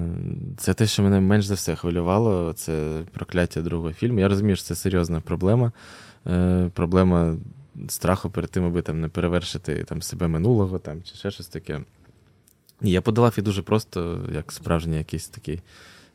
це 0.57 0.75
те, 0.75 0.87
що 0.87 1.03
мене 1.03 1.21
менш 1.21 1.45
за 1.45 1.55
все 1.55 1.77
хвилювало, 1.77 2.53
це 2.53 3.03
прокляття 3.13 3.63
другого 3.63 3.93
фільму. 3.93 4.21
Я 4.21 4.29
розумію, 4.29 4.57
що 4.57 4.65
це 4.65 4.75
серйозна 4.75 5.21
проблема. 5.21 5.73
Проблема 6.73 7.37
страху 7.89 8.31
перед 8.31 8.51
тим, 8.51 8.65
аби 8.65 8.83
там 8.83 9.01
не 9.01 9.09
перевершити 9.09 9.85
там, 9.85 10.03
себе 10.03 10.29
минулого 10.29 10.79
там, 10.79 11.03
чи 11.03 11.15
ще 11.15 11.31
щось 11.31 11.49
таке. 11.49 11.81
І 12.83 12.91
я 12.91 13.01
подолав 13.03 13.35
і 13.39 13.43
дуже 13.43 13.63
просто, 13.63 14.21
як 14.35 14.53
справжній 14.53 14.97
якийсь 14.97 15.29
такий 15.29 15.61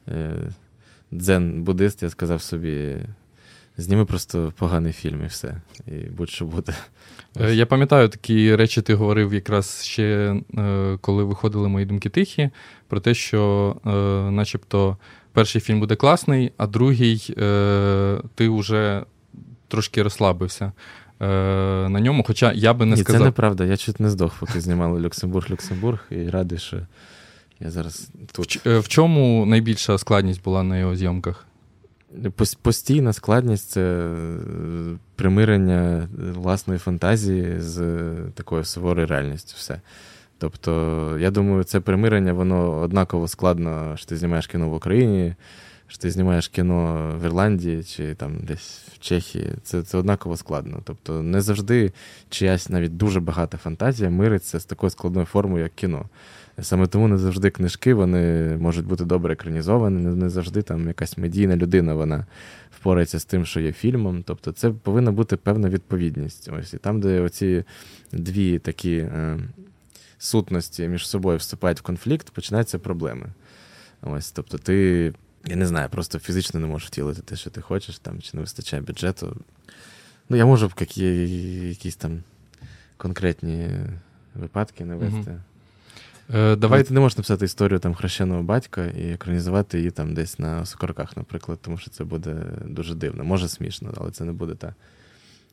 е, 0.07 0.33
дзен-буддист, 1.11 2.03
я 2.03 2.09
сказав 2.09 2.41
собі. 2.41 2.97
Зніми 3.77 4.05
просто 4.05 4.53
поганий 4.57 4.93
фільм 4.93 5.23
і 5.23 5.27
все. 5.27 5.55
І 5.87 5.91
будь-що 5.91 6.45
буде. 6.45 6.73
Е, 7.39 7.55
я 7.55 7.65
пам'ятаю, 7.65 8.09
такі 8.09 8.55
речі 8.55 8.81
ти 8.81 8.95
говорив 8.95 9.33
якраз 9.33 9.85
ще 9.85 10.35
е, 10.57 10.97
коли 11.01 11.23
виходили 11.23 11.69
мої 11.69 11.85
думки 11.85 12.09
тихі, 12.09 12.49
про 12.87 12.99
те, 12.99 13.13
що 13.13 13.75
е, 13.85 13.89
начебто 14.31 14.97
перший 15.33 15.61
фільм 15.61 15.79
буде 15.79 15.95
класний, 15.95 16.51
а 16.57 16.67
другий 16.67 17.33
ти 18.35 18.49
вже 18.49 19.03
трошки 19.67 20.03
розслабився. 20.03 20.71
На 21.19 21.99
ньому. 21.99 22.23
Хоча 22.23 22.51
я 22.51 22.73
би 22.73 22.85
не 22.85 22.95
Ні, 22.95 23.01
сказав. 23.01 23.21
Це 23.21 23.25
неправда. 23.25 23.65
Я 23.65 23.77
чуть 23.77 23.99
не 23.99 24.09
здох, 24.09 24.33
поки 24.39 24.61
знімали 24.61 24.99
Люксембург-Люксембург, 24.99 25.99
і 26.09 26.29
радий, 26.29 26.59
що 26.59 26.77
я 27.59 27.71
зараз 27.71 28.09
тут. 28.31 28.65
В, 28.65 28.79
в 28.79 28.87
чому 28.87 29.45
найбільша 29.45 29.97
складність 29.97 30.43
була 30.43 30.63
на 30.63 30.77
його 30.77 30.95
зйомках? 30.95 31.45
Постійна 32.61 33.13
складність 33.13 33.69
це 33.69 33.81
е, 33.81 34.17
примирення 35.15 36.07
власної 36.33 36.79
фантазії 36.79 37.59
з 37.59 38.05
такою 38.33 38.63
суворою 38.63 39.07
реальністю. 39.07 39.53
Все. 39.57 39.81
Тобто, 40.37 41.17
я 41.19 41.31
думаю, 41.31 41.63
це 41.63 41.79
примирення, 41.79 42.33
воно 42.33 42.79
однаково 42.79 43.27
складно, 43.27 43.93
що 43.97 44.05
ти 44.05 44.17
знімаєш 44.17 44.47
кіно 44.47 44.69
в 44.69 44.73
Україні 44.73 45.35
що 45.91 45.97
ти 45.97 46.11
знімаєш 46.11 46.47
кіно 46.47 47.09
в 47.21 47.25
Ірландії 47.25 47.83
чи 47.83 48.15
там 48.15 48.39
десь 48.39 48.81
в 48.93 48.99
Чехії, 48.99 49.53
це 49.63 49.83
це 49.83 49.97
однаково 49.97 50.37
складно. 50.37 50.81
Тобто 50.83 51.21
не 51.21 51.41
завжди 51.41 51.91
чиясь 52.29 52.69
навіть 52.69 52.97
дуже 52.97 53.19
багата 53.19 53.57
фантазія 53.57 54.09
мириться 54.09 54.59
з 54.59 54.65
такою 54.65 54.89
складною 54.89 55.25
формою, 55.25 55.63
як 55.63 55.75
кіно. 55.75 56.05
Саме 56.61 56.87
тому 56.87 57.07
не 57.07 57.17
завжди 57.17 57.49
книжки 57.49 57.93
вони 57.93 58.55
можуть 58.57 58.85
бути 58.85 59.05
добре 59.05 59.33
екранізовані, 59.33 60.15
не 60.15 60.29
завжди 60.29 60.61
там 60.61 60.87
якась 60.87 61.17
медійна 61.17 61.55
людина 61.55 61.93
вона 61.93 62.25
впорається 62.79 63.19
з 63.19 63.25
тим, 63.25 63.45
що 63.45 63.59
є 63.59 63.71
фільмом. 63.71 64.23
Тобто 64.23 64.51
це 64.51 64.71
повинна 64.71 65.11
бути 65.11 65.37
певна 65.37 65.69
відповідність. 65.69 66.49
Ось 66.59 66.73
І 66.73 66.77
там, 66.77 67.01
де 67.01 67.21
оці 67.21 67.63
дві 68.11 68.59
такі 68.59 68.97
е, 68.97 69.39
сутності 70.17 70.87
між 70.87 71.07
собою 71.07 71.37
вступають 71.37 71.79
в 71.79 71.83
конфлікт, 71.83 72.29
починаються 72.29 72.79
проблеми. 72.79 73.25
Ось, 74.01 74.31
Тобто 74.31 74.57
ти 74.57 75.13
я 75.45 75.55
не 75.55 75.67
знаю, 75.67 75.89
просто 75.89 76.19
фізично 76.19 76.59
не 76.59 76.67
можеш 76.67 76.87
втілити 76.87 77.21
те, 77.21 77.35
що 77.35 77.49
ти 77.49 77.61
хочеш, 77.61 77.99
там, 77.99 78.21
чи 78.21 78.29
не 78.33 78.41
вистачає 78.41 78.81
бюджету. 78.81 79.37
Ну, 80.29 80.37
я 80.37 80.45
можу 80.45 80.67
б 80.67 80.73
які, 80.79 81.05
якісь 81.69 81.95
там 81.95 82.23
конкретні 82.97 83.69
випадки 84.35 84.85
навести. 84.85 85.31
Е, 85.31 85.41
давай... 86.57 86.83
Ти 86.83 86.93
не 86.93 86.99
можеш 86.99 87.17
написати 87.17 87.45
історію 87.45 87.79
там 87.79 87.93
хрещеного 87.93 88.43
батька 88.43 88.85
і 88.85 89.11
екранізувати 89.11 89.77
її 89.77 89.91
там 89.91 90.13
десь 90.13 90.39
на 90.39 90.65
сокорках, 90.65 91.17
наприклад, 91.17 91.59
тому 91.61 91.77
що 91.77 91.89
це 91.89 92.03
буде 92.03 92.35
дуже 92.65 92.95
дивно. 92.95 93.23
Може 93.23 93.47
смішно, 93.47 93.93
але 93.97 94.11
це 94.11 94.23
не 94.23 94.31
буде 94.31 94.55
та, 94.55 94.75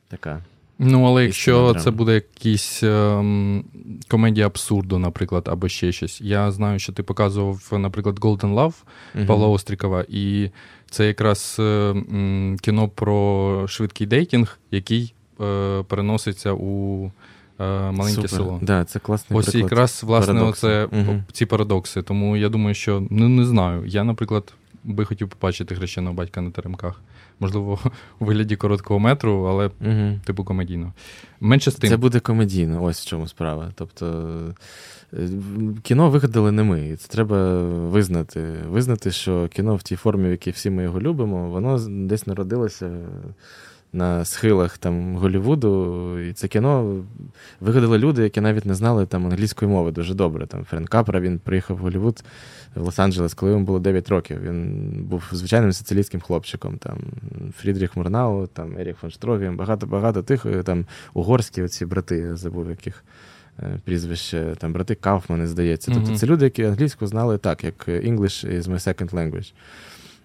така. 0.09 0.43
Ну, 0.79 1.05
але 1.05 1.25
якщо 1.25 1.75
це 1.75 1.91
буде 1.91 2.15
якийсь 2.15 2.83
ем, 2.83 3.65
комедія 4.09 4.47
абсурду, 4.47 4.99
наприклад, 4.99 5.49
або 5.49 5.69
ще 5.69 5.93
щось. 5.93 6.21
Я 6.21 6.51
знаю, 6.51 6.79
що 6.79 6.93
ти 6.93 7.03
показував, 7.03 7.69
наприклад, 7.73 8.19
Golden 8.19 8.55
Love 8.55 8.75
uh-huh. 9.15 9.27
Павла 9.27 9.49
Острікова, 9.49 10.05
і 10.09 10.51
це 10.91 11.07
якраз 11.07 11.57
ем, 11.59 12.57
кіно 12.63 12.89
про 12.89 13.67
швидкий 13.69 14.07
дейтинг, 14.07 14.59
який 14.71 15.15
е, 15.41 15.83
переноситься 15.89 16.53
у 16.53 17.05
е, 17.07 17.11
маленьке 17.65 18.15
Супер. 18.15 18.31
село. 18.31 18.59
Да, 18.62 18.85
це 18.85 18.99
класний 18.99 19.38
Ось 19.38 19.47
приклад. 19.47 19.62
якраз 19.62 20.03
власне 20.05 20.43
оце, 20.43 20.87
uh-huh. 20.87 21.23
ці 21.33 21.47
парадокси. 21.47 22.03
Тому 22.03 22.37
я 22.37 22.49
думаю, 22.49 22.75
що 22.75 23.07
ну 23.11 23.29
не 23.29 23.45
знаю. 23.45 23.87
Я, 23.87 24.05
наприклад, 24.05 24.53
би 24.85 25.05
хотів 25.05 25.29
побачити 25.29 25.75
хрещеного 25.75 26.15
батька 26.15 26.41
на 26.41 26.50
теремках 26.50 27.00
можливо, 27.41 27.79
у 28.19 28.25
вигляді 28.25 28.57
короткого 28.57 29.00
метру, 29.00 29.45
але 29.45 29.67
угу. 29.67 30.21
типу 30.25 30.45
комедійно. 30.45 30.93
Менше 31.41 31.71
з 31.71 31.75
тим. 31.75 31.91
Це 31.91 31.97
буде 31.97 32.21
комедійно, 32.21 32.85
ось 32.85 33.00
в 33.00 33.07
чому 33.07 33.29
справа. 33.29 33.73
Тобто 33.75 34.37
е, 35.12 35.29
кіно 35.83 36.11
вигадали 36.11 36.53
не 36.53 36.62
ми. 36.62 36.97
Це 36.97 37.09
треба 37.09 37.59
визнати. 37.69 38.55
Визнати, 38.69 39.11
що 39.11 39.49
кіно 39.49 39.77
в 39.77 39.83
тій 39.83 39.97
формі, 39.97 40.29
в 40.29 40.31
якій 40.31 40.50
всі 40.50 40.71
ми 40.71 40.83
його 40.83 41.00
любимо, 41.00 41.50
воно 41.50 41.79
десь 41.88 42.27
народилося. 42.27 42.91
На 43.99 44.25
схилах 44.25 44.78
там 44.78 45.17
Голлівуду, 45.17 46.21
і 46.21 46.33
це 46.33 46.49
кіно 46.49 47.05
вигадали 47.61 47.99
люди, 47.99 48.23
які 48.23 48.40
навіть 48.40 48.67
не 48.67 48.75
знали 48.75 49.07
там 49.07 49.26
англійської 49.26 49.71
мови 49.71 49.90
дуже 49.90 50.14
добре. 50.14 50.47
Там 50.47 50.64
Френк 50.64 50.88
Капра 50.88 51.21
він 51.21 51.38
приїхав 51.38 51.76
в 51.76 51.81
Голлівуд 51.81 52.25
в 52.75 52.88
Лос-Анджелес, 52.88 53.35
коли 53.35 53.52
йому 53.52 53.64
було 53.64 53.78
9 53.78 54.09
років. 54.09 54.43
Він 54.43 54.90
був 55.11 55.25
звичайним 55.33 55.73
сицилійським 55.73 56.21
хлопчиком. 56.21 56.78
Там 56.78 56.99
Фрідріх 57.57 57.97
Мурнау, 57.97 58.47
там 58.47 58.78
Ерік 58.78 58.97
фон 58.97 59.11
Штрогін, 59.11 59.57
багато-багато 59.57 60.23
тих 60.23 60.47
е, 60.47 60.62
там 60.62 60.87
угорські 61.14 61.62
оці 61.62 61.87
брати, 61.87 62.17
я 62.17 62.37
забув 62.37 62.71
яких 62.71 63.05
е, 63.59 63.78
прізвище, 63.85 64.55
там 64.59 64.73
брати 64.73 64.95
Кауфмани, 64.95 65.47
здається. 65.47 65.90
Тобто 65.95 66.11
mm-hmm. 66.11 66.17
це 66.17 66.26
люди, 66.26 66.45
які 66.45 66.64
англійську 66.64 67.07
знали 67.07 67.38
так, 67.38 67.64
як 67.64 67.88
English 67.88 68.59
is 68.59 68.62
my 68.62 68.78
second 68.78 69.11
language. 69.11 69.52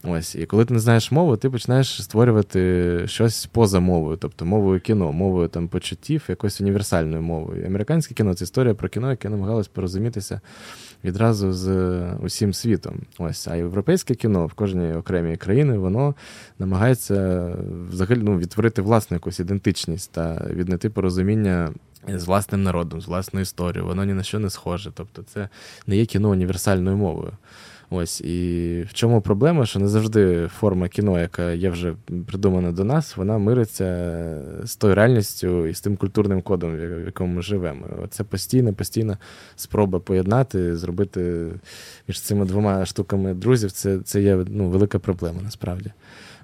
Ось, 0.05 0.35
І 0.35 0.45
коли 0.45 0.65
ти 0.65 0.73
не 0.73 0.79
знаєш 0.79 1.11
мову, 1.11 1.37
ти 1.37 1.49
починаєш 1.49 2.03
створювати 2.03 3.01
щось 3.07 3.45
поза 3.45 3.79
мовою, 3.79 4.17
тобто 4.17 4.45
мовою 4.45 4.79
кіно, 4.79 5.11
мовою 5.11 5.47
там 5.47 5.67
почуттів, 5.67 6.23
якоюсь 6.27 6.61
універсальною 6.61 7.21
мовою. 7.21 7.65
Американське 7.65 8.13
кіно 8.13 8.33
це 8.33 8.43
історія 8.43 8.73
про 8.73 8.89
кіно, 8.89 9.09
яке 9.09 9.29
намагалось 9.29 9.67
порозумітися 9.67 10.41
відразу 11.03 11.53
з 11.53 11.69
усім 12.23 12.53
світом. 12.53 13.01
Ось, 13.17 13.47
А 13.47 13.55
європейське 13.55 14.15
кіно 14.15 14.47
в 14.47 14.53
кожній 14.53 14.93
окремій 14.93 15.37
країні 15.37 15.77
воно 15.77 16.15
намагається 16.59 17.49
взагалі 17.89 18.19
ну, 18.23 18.37
відтворити 18.37 18.81
власну 18.81 19.15
якусь 19.15 19.39
ідентичність 19.39 20.11
та 20.11 20.47
віднайти 20.49 20.89
порозуміння. 20.89 21.73
З 22.07 22.23
власним 22.23 22.63
народом, 22.63 23.01
з 23.01 23.07
власною 23.07 23.41
історією, 23.41 23.87
воно 23.87 24.05
ні 24.05 24.13
на 24.13 24.23
що 24.23 24.39
не 24.39 24.49
схоже. 24.49 24.91
Тобто, 24.93 25.23
це 25.23 25.49
не 25.87 25.97
є 25.97 26.05
кіно 26.05 26.29
універсальною 26.29 26.97
мовою. 26.97 27.31
Ось 27.95 28.21
і 28.21 28.85
в 28.89 28.93
чому 28.93 29.21
проблема, 29.21 29.65
що 29.65 29.79
не 29.79 29.87
завжди 29.87 30.47
форма 30.47 30.87
кіно, 30.87 31.19
яка 31.19 31.51
є 31.51 31.69
вже 31.69 31.93
придумана 32.27 32.71
до 32.71 32.83
нас, 32.83 33.17
вона 33.17 33.37
мириться 33.37 34.41
з 34.63 34.75
тою 34.75 34.95
реальністю 34.95 35.67
і 35.67 35.73
з 35.73 35.81
тим 35.81 35.97
культурним 35.97 36.41
кодом, 36.41 36.77
в 36.77 37.05
якому 37.05 37.33
ми 37.33 37.41
живемо. 37.41 37.85
Це 38.09 38.23
постійна, 38.23 38.73
постійна 38.73 39.17
спроба 39.55 39.99
поєднати, 39.99 40.77
зробити 40.77 41.47
між 42.07 42.21
цими 42.21 42.45
двома 42.45 42.85
штуками 42.85 43.33
друзів. 43.33 43.71
Це 43.71 43.99
це 43.99 44.21
є 44.21 44.45
ну, 44.47 44.69
велика 44.69 44.99
проблема 44.99 45.41
насправді. 45.43 45.91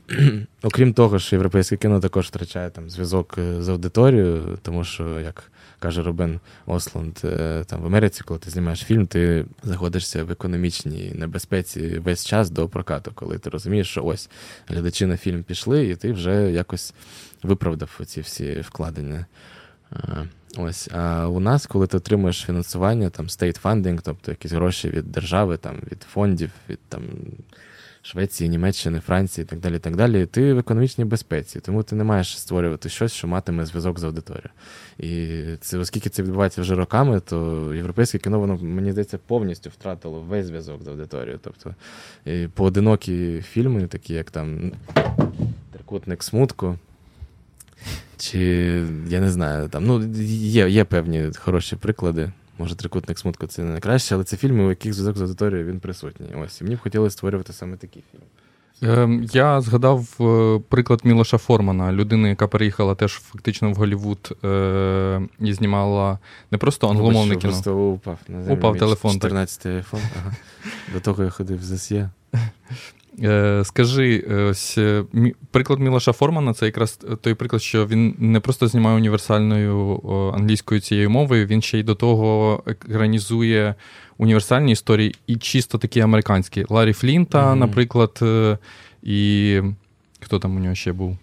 Окрім 0.63 0.94
того, 0.94 1.20
що 1.20 1.36
європейське 1.36 1.77
кіно 1.77 2.00
також 2.00 2.27
втрачає 2.27 2.70
там 2.70 2.89
зв'язок 2.89 3.38
з 3.60 3.70
аудиторією, 3.70 4.58
тому 4.62 4.84
що 4.84 5.20
як 5.20 5.51
каже 5.79 6.03
Рубен 6.03 6.39
Остлунд, 6.65 7.19
е, 7.24 7.63
там 7.67 7.81
в 7.81 7.86
Америці, 7.86 8.21
коли 8.25 8.39
ти 8.39 8.50
знімаєш 8.50 8.79
фільм, 8.79 9.07
ти 9.07 9.45
знаходишся 9.63 10.24
в 10.24 10.31
економічній 10.31 11.12
небезпеці 11.15 12.00
весь 12.00 12.25
час 12.25 12.50
до 12.50 12.69
прокату, 12.69 13.12
коли 13.15 13.38
ти 13.38 13.50
розумієш, 13.50 13.89
що 13.89 14.03
ось 14.03 14.29
глядачі 14.67 15.05
на 15.05 15.17
фільм 15.17 15.43
пішли, 15.43 15.88
і 15.88 15.95
ти 15.95 16.12
вже 16.12 16.51
якось 16.51 16.93
виправдав 17.43 18.01
ці 18.05 18.21
всі 18.21 18.62
вкладення. 18.62 19.25
Е, 19.93 20.27
ось, 20.57 20.89
а 20.91 21.27
у 21.27 21.39
нас, 21.39 21.65
коли 21.65 21.88
ти 21.88 21.98
отримуєш 21.98 22.43
фінансування, 22.45 23.09
там 23.09 23.25
state 23.25 23.62
funding, 23.62 24.00
тобто 24.03 24.31
якісь 24.31 24.51
гроші 24.51 24.89
від 24.89 25.12
держави, 25.12 25.57
там 25.57 25.75
від 25.91 26.03
фондів, 26.03 26.51
від 26.69 26.79
там 26.89 27.03
Швеції, 28.01 28.50
Німеччини, 28.50 29.00
Франції 29.00 29.46
і 29.46 29.48
так 29.48 29.60
далі. 29.60 29.79
так 29.79 29.96
далі, 29.96 30.25
Ти 30.25 30.53
в 30.53 30.58
економічній 30.58 31.06
безпеці, 31.06 31.60
тому 31.60 31.84
ти 31.84 31.96
не 31.96 32.03
маєш 32.03 32.39
створювати 32.39 32.89
щось, 32.89 33.13
що 33.13 33.27
матиме 33.27 33.65
зв'язок 33.65 34.00
з 34.00 34.03
аудиторією. 34.03 34.50
І 34.98 35.44
це, 35.62 35.77
оскільки 35.77 36.10
це 36.10 36.24
відбувається 36.24 36.62
вже 36.62 36.75
роками, 36.75 37.20
то 37.20 37.72
європейське 37.75 38.18
кіно, 38.18 38.39
воно, 38.39 38.58
мені 38.58 38.91
здається, 38.91 39.18
повністю 39.18 39.70
втратило 39.70 40.20
весь 40.20 40.46
зв'язок 40.46 40.84
з 40.84 40.88
аудиторією. 40.88 41.39
Тобто 41.44 41.75
і 42.25 42.48
поодинокі 42.48 43.41
фільми, 43.41 43.88
такі 43.88 44.13
як 44.13 44.32
там 44.32 44.72
Трикутник 45.72 46.24
смутку. 46.24 46.77
Чи 48.18 48.39
я 49.08 49.20
не 49.20 49.29
знаю, 49.29 49.70
там 49.70 49.86
ну 49.86 50.03
є 50.24 50.70
є 50.70 50.84
певні 50.86 51.32
хороші 51.39 51.75
приклади. 51.75 52.32
Може, 52.60 52.75
трикутник 52.75 53.20
смутку 53.20 53.48
це 53.48 53.63
не 53.63 53.72
найкраще, 53.72 54.16
але 54.16 54.24
це 54.24 54.38
фільми, 54.38 54.63
у 54.63 54.70
яких 54.70 54.94
зв'язок 54.94 55.18
з 55.18 55.22
аудиторією 55.22 55.68
він 55.68 55.80
присутній. 55.80 56.36
Ось 56.44 56.62
і 56.62 56.63
мені 56.63 56.75
б 56.75 56.80
хотілося 56.80 57.13
створювати 57.13 57.54
саме 57.54 57.78
такі 57.78 58.04
фільми. 58.12 58.25
Ем, 58.82 59.24
я 59.34 59.62
згадав 59.62 60.16
е, 60.22 60.62
приклад 60.70 61.01
Мілоша 61.04 61.38
Формана, 61.38 61.92
людини, 61.92 62.30
яка 62.30 62.48
переїхала 62.48 62.96
теж 62.96 63.12
фактично 63.12 63.72
в 63.72 63.75
Голівуд 63.75 64.38
е, 64.44 65.22
і 65.39 65.54
знімала 65.54 66.20
не 66.51 66.58
просто 66.58 66.89
англомовне 66.89 67.36
кіно. 67.36 67.51
Просто 67.54 67.78
упав 67.78 68.18
на 68.28 68.44
землю. 68.44 68.58
Упав 68.58 68.78
телефон. 68.78 69.12
14 69.12 69.66
айфон. 69.66 70.00
Ага. 70.20 70.36
До 70.94 71.00
того 71.00 71.24
я 71.24 71.30
ходив 71.30 71.60
в 71.60 71.63
ЗСЄ. 71.63 72.10
Е, 73.23 73.63
скажи, 73.65 74.25
е, 74.31 74.35
ось 74.35 74.77
е, 74.77 75.03
приклад 75.51 75.79
Мілоша 75.79 76.11
Формана 76.11 76.53
це 76.53 76.65
якраз 76.65 76.99
той 77.21 77.33
приклад, 77.33 77.61
що 77.61 77.88
він 77.88 78.15
не 78.19 78.39
просто 78.39 78.67
знімає 78.67 78.97
універсальною 78.97 80.01
англійською 80.35 80.81
цією 80.81 81.09
мовою, 81.09 81.45
він 81.45 81.61
ще 81.61 81.79
й 81.79 81.83
до 81.83 81.95
того 81.95 82.63
екранізує 82.65 83.75
універсальні 84.17 84.71
історії 84.71 85.15
і 85.27 85.35
чисто 85.35 85.77
такі 85.77 85.99
американські. 85.99 86.65
Ларі 86.69 86.93
Флінта, 86.93 87.51
mm-hmm. 87.51 87.55
наприклад, 87.55 88.19
і 89.03 89.61
хто 90.19 90.39
там 90.39 90.55
у 90.55 90.59
нього 90.59 90.75
ще 90.75 90.93
був? 90.93 91.17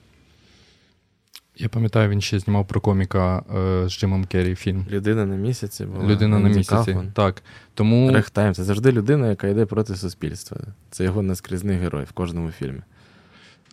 Я 1.58 1.68
пам'ятаю, 1.68 2.10
він 2.10 2.20
ще 2.20 2.38
знімав 2.38 2.66
про 2.66 2.80
коміка 2.80 3.42
е, 3.56 3.88
з 3.88 3.92
Джимом 3.92 4.24
Керрі 4.24 4.54
фільм. 4.54 4.86
Людина 4.90 5.26
на 5.26 5.36
місяці 5.36 5.84
була. 5.84 6.04
Людина 6.06 6.38
на 6.38 6.48
місяці. 6.48 6.96
Так. 7.14 7.42
Тому... 7.74 8.12
Рехтайм 8.12 8.54
це 8.54 8.64
завжди 8.64 8.92
людина, 8.92 9.30
яка 9.30 9.48
йде 9.48 9.66
проти 9.66 9.96
суспільства. 9.96 10.58
Це 10.90 11.04
його 11.04 11.22
наскрізний 11.22 11.76
герой 11.76 12.04
в 12.04 12.12
кожному 12.12 12.50
фільмі. 12.50 12.80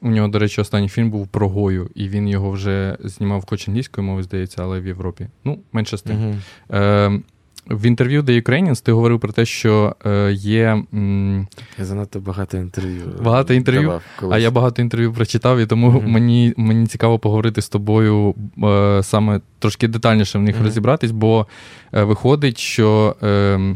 У 0.02 0.10
нього, 0.10 0.28
до 0.28 0.40
речі, 0.40 0.62
останній 0.62 0.90
фільм 0.90 1.12
був 1.12 1.28
про 1.28 1.50
Гою, 1.50 1.90
і 1.96 2.10
він 2.10 2.28
його 2.28 2.52
вже 2.52 2.98
знімав 3.00 3.46
хоч 3.50 3.68
англійською 3.68 4.08
мовою, 4.08 4.24
здається, 4.24 4.64
але 4.64 4.80
в 4.80 4.88
Європі. 4.88 5.28
Ну, 5.44 5.60
менше 5.74 5.98
з 5.98 6.02
тим. 6.02 6.42
Е, 6.72 7.20
в 7.68 7.86
інтерв'ю 7.86 8.22
The 8.22 8.42
Ukrainians 8.42 8.84
ти 8.84 8.92
говорив 8.92 9.20
про 9.20 9.32
те, 9.32 9.46
що 9.46 9.96
е, 10.06 10.32
є. 10.34 10.84
М... 10.94 11.48
Я 11.80 11.86
занадто 11.86 12.20
багато 12.20 12.58
інтерв'ю. 12.58 13.02
Багато 13.24 13.54
інтерв'ю. 13.54 13.82
Давав 13.82 14.34
а 14.34 14.38
я 14.38 14.52
багато 14.52 14.82
інтерв'ю 14.82 15.14
прочитав, 15.14 15.60
і 15.60 15.66
тому 15.66 15.92
mm-hmm. 15.92 16.08
мені 16.08 16.54
мені 16.58 16.88
цікаво 16.88 17.20
поговорити 17.20 17.62
з 17.62 17.70
тобою 17.70 18.36
е, 18.64 19.04
саме 19.04 19.42
трошки 19.60 19.88
детальніше 19.88 20.40
в 20.40 20.42
них 20.42 20.56
mm-hmm. 20.56 20.64
розібратись, 20.64 21.12
бо 21.12 21.48
е, 21.94 22.04
виходить, 22.04 22.58
що 22.58 23.16
е, 23.24 23.76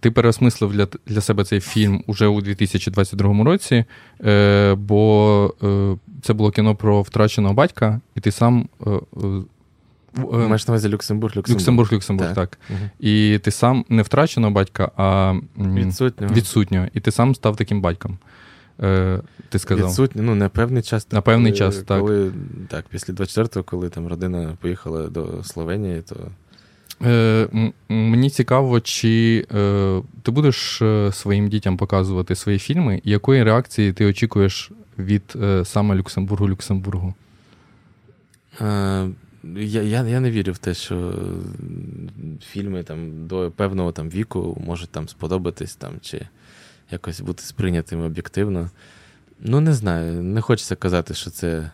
ти 0.00 0.10
переосмислив 0.10 0.72
для 0.72 0.88
для 1.06 1.20
себе 1.20 1.44
цей 1.44 1.60
фільм 1.60 2.04
уже 2.06 2.26
у 2.26 2.40
2022 2.40 3.44
році, 3.44 3.84
е, 4.24 4.74
бо 4.74 5.54
е, 5.62 5.96
це 6.22 6.32
було 6.32 6.50
кіно 6.50 6.74
про 6.74 7.02
втраченого 7.02 7.54
батька, 7.54 8.00
і 8.14 8.20
ти 8.20 8.30
сам. 8.30 8.68
Маєш 10.32 10.68
на 10.68 10.72
увазі 10.72 10.88
Люксембург, 10.88 11.36
Люксембург. 11.36 11.60
Люксембург, 11.60 11.92
Люксембург, 11.92 12.34
так. 12.34 12.48
так. 12.48 12.58
Угу. 12.70 12.90
І 13.00 13.40
ти 13.42 13.50
сам 13.50 13.84
не 13.88 14.02
втраченого 14.02 14.52
батька, 14.52 14.90
а 14.96 15.34
відсутнього. 15.58 16.34
відсутнього. 16.34 16.86
І 16.94 17.00
ти 17.00 17.10
сам 17.10 17.34
став 17.34 17.56
таким 17.56 17.80
батьком. 17.80 18.18
Е, 18.82 19.20
Ти 19.48 19.58
сказав. 19.58 19.88
Відсутній, 19.88 20.22
ну, 20.22 20.34
на 20.34 20.48
певний 20.48 20.82
час. 20.82 21.12
На 21.12 21.20
певний 21.20 21.52
час, 21.52 21.76
так. 21.76 22.00
Коли, 22.00 22.32
так, 22.68 22.84
після 22.90 23.14
24-го, 23.14 23.62
коли 23.62 23.88
там 23.88 24.06
родина 24.06 24.56
поїхала 24.60 25.08
до 25.08 25.44
Словенії, 25.44 26.02
то. 26.02 26.16
Е, 27.06 27.48
Мені 27.88 28.30
цікаво, 28.30 28.80
чи 28.80 29.46
е, 29.54 30.02
ти 30.22 30.30
будеш 30.30 30.82
е, 30.82 31.12
своїм 31.12 31.48
дітям 31.48 31.76
показувати 31.76 32.34
свої 32.34 32.58
фільми, 32.58 33.00
і 33.04 33.10
якої 33.10 33.42
реакції 33.42 33.92
ти 33.92 34.06
очікуєш 34.06 34.70
від 34.98 35.22
е, 35.42 35.64
саме 35.64 35.94
Люксембургу 35.94 36.48
Люксембургу? 36.48 37.14
Е, 38.60 39.08
я 39.44 39.82
я, 39.82 40.02
я 40.02 40.20
не 40.20 40.30
вірю 40.30 40.52
в 40.52 40.58
те, 40.58 40.74
що 40.74 41.14
фільми 42.42 42.82
там 42.82 43.26
до 43.26 43.50
певного 43.50 43.92
там 43.92 44.10
віку 44.10 44.62
можуть 44.66 44.90
там 44.90 45.08
сподобатись 45.08 45.76
там, 45.76 45.94
чи 46.00 46.26
якось 46.90 47.20
бути 47.20 47.42
сприйнятими 47.42 48.06
об'єктивно. 48.06 48.70
Ну, 49.40 49.60
не 49.60 49.72
знаю, 49.72 50.22
не 50.22 50.40
хочеться 50.40 50.76
казати, 50.76 51.14
що 51.14 51.30
це 51.30 51.70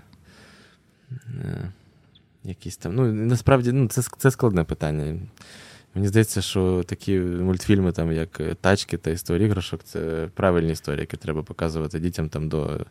е, 1.13 1.73
якісь 2.45 2.77
там. 2.77 2.95
Ну, 2.95 3.13
насправді 3.13 3.73
ну, 3.73 3.89
це 3.89 4.03
це 4.19 4.31
складне 4.31 4.65
питання. 4.65 5.19
Мені 5.95 6.09
здається, 6.09 6.43
що 6.43 6.83
такі 6.87 7.19
мультфільми, 7.19 7.93
там, 7.93 8.13
як 8.13 8.41
Тачки 8.61 8.97
та 8.97 9.11
історії 9.11 9.47
іграшок, 9.47 9.81
це 9.85 10.29
правильні 10.35 10.73
історії, 10.73 11.01
які 11.01 11.17
треба 11.17 11.43
показувати 11.43 12.01
дітям 12.01 12.29
там 12.29 12.49
до 12.49 12.87